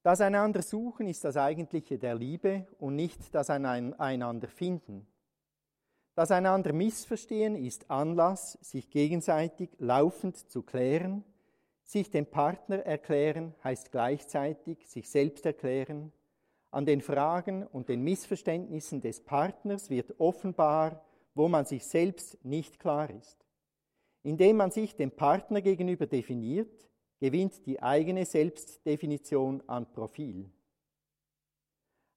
Das 0.02 0.22
einander 0.22 0.62
suchen 0.62 1.08
ist 1.08 1.26
das 1.26 1.36
Eigentliche 1.36 1.98
der 1.98 2.16
Liebe 2.16 2.66
und 2.80 2.96
nicht 2.96 3.36
das 3.36 3.50
einander 3.50 4.48
finden. 4.48 5.06
Das 6.14 6.32
einander 6.32 6.72
missverstehen 6.72 7.58
ist 7.58 7.92
Anlass, 7.92 8.54
sich 8.62 8.90
gegenseitig 8.90 9.72
laufend 9.78 10.38
zu 10.38 10.64
klären. 10.64 11.26
Sich 11.84 12.10
dem 12.10 12.26
Partner 12.26 12.78
erklären 12.78 13.54
heißt 13.62 13.92
gleichzeitig 13.92 14.88
sich 14.88 15.10
selbst 15.10 15.46
erklären. 15.46 16.14
An 16.72 16.86
den 16.86 17.02
Fragen 17.02 17.68
und 17.68 17.90
den 17.90 18.04
Missverständnissen 18.06 19.02
des 19.02 19.20
Partners 19.20 19.90
wird 19.90 20.18
offenbar, 20.18 21.04
wo 21.34 21.50
man 21.50 21.66
sich 21.66 21.86
selbst 21.86 22.38
nicht 22.46 22.80
klar 22.80 23.10
ist. 23.10 23.45
Indem 24.26 24.58
man 24.58 24.72
sich 24.72 24.96
dem 24.96 25.12
Partner 25.12 25.62
gegenüber 25.62 26.08
definiert, 26.08 26.90
gewinnt 27.20 27.64
die 27.68 27.84
eigene 27.84 28.26
Selbstdefinition 28.26 29.62
an 29.68 29.92
Profil. 29.92 30.50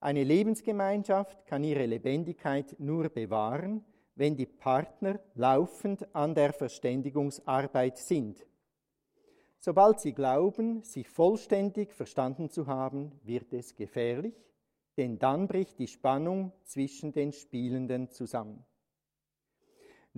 Eine 0.00 0.24
Lebensgemeinschaft 0.24 1.44
kann 1.44 1.62
ihre 1.64 1.84
Lebendigkeit 1.84 2.74
nur 2.78 3.10
bewahren, 3.10 3.84
wenn 4.14 4.36
die 4.36 4.46
Partner 4.46 5.20
laufend 5.34 6.14
an 6.14 6.34
der 6.34 6.54
Verständigungsarbeit 6.54 7.98
sind. 7.98 8.46
Sobald 9.58 10.00
sie 10.00 10.14
glauben, 10.14 10.82
sich 10.84 11.10
vollständig 11.10 11.92
verstanden 11.92 12.48
zu 12.48 12.66
haben, 12.66 13.20
wird 13.22 13.52
es 13.52 13.76
gefährlich, 13.76 14.34
denn 14.96 15.18
dann 15.18 15.46
bricht 15.46 15.78
die 15.78 15.88
Spannung 15.88 16.52
zwischen 16.64 17.12
den 17.12 17.32
Spielenden 17.32 18.10
zusammen. 18.10 18.64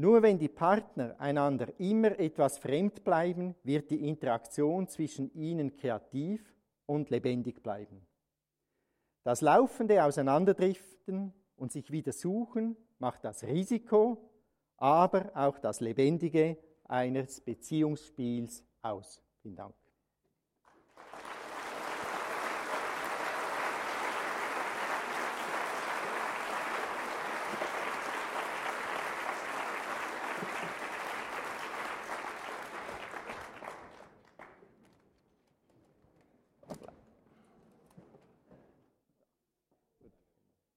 Nur 0.00 0.22
wenn 0.22 0.38
die 0.38 0.48
Partner 0.48 1.14
einander 1.18 1.78
immer 1.78 2.18
etwas 2.18 2.56
fremd 2.56 3.04
bleiben, 3.04 3.54
wird 3.64 3.90
die 3.90 4.08
Interaktion 4.08 4.88
zwischen 4.88 5.30
ihnen 5.34 5.76
kreativ 5.76 6.54
und 6.86 7.10
lebendig 7.10 7.62
bleiben. 7.62 8.00
Das 9.24 9.42
laufende 9.42 10.02
Auseinanderdriften 10.02 11.34
und 11.54 11.70
sich 11.70 11.90
wieder 11.90 12.12
suchen 12.12 12.78
macht 12.98 13.24
das 13.24 13.44
Risiko, 13.44 14.16
aber 14.78 15.32
auch 15.34 15.58
das 15.58 15.80
Lebendige 15.80 16.56
eines 16.84 17.42
Beziehungsspiels 17.42 18.64
aus. 18.80 19.22
Vielen 19.42 19.56
Dank. 19.56 19.74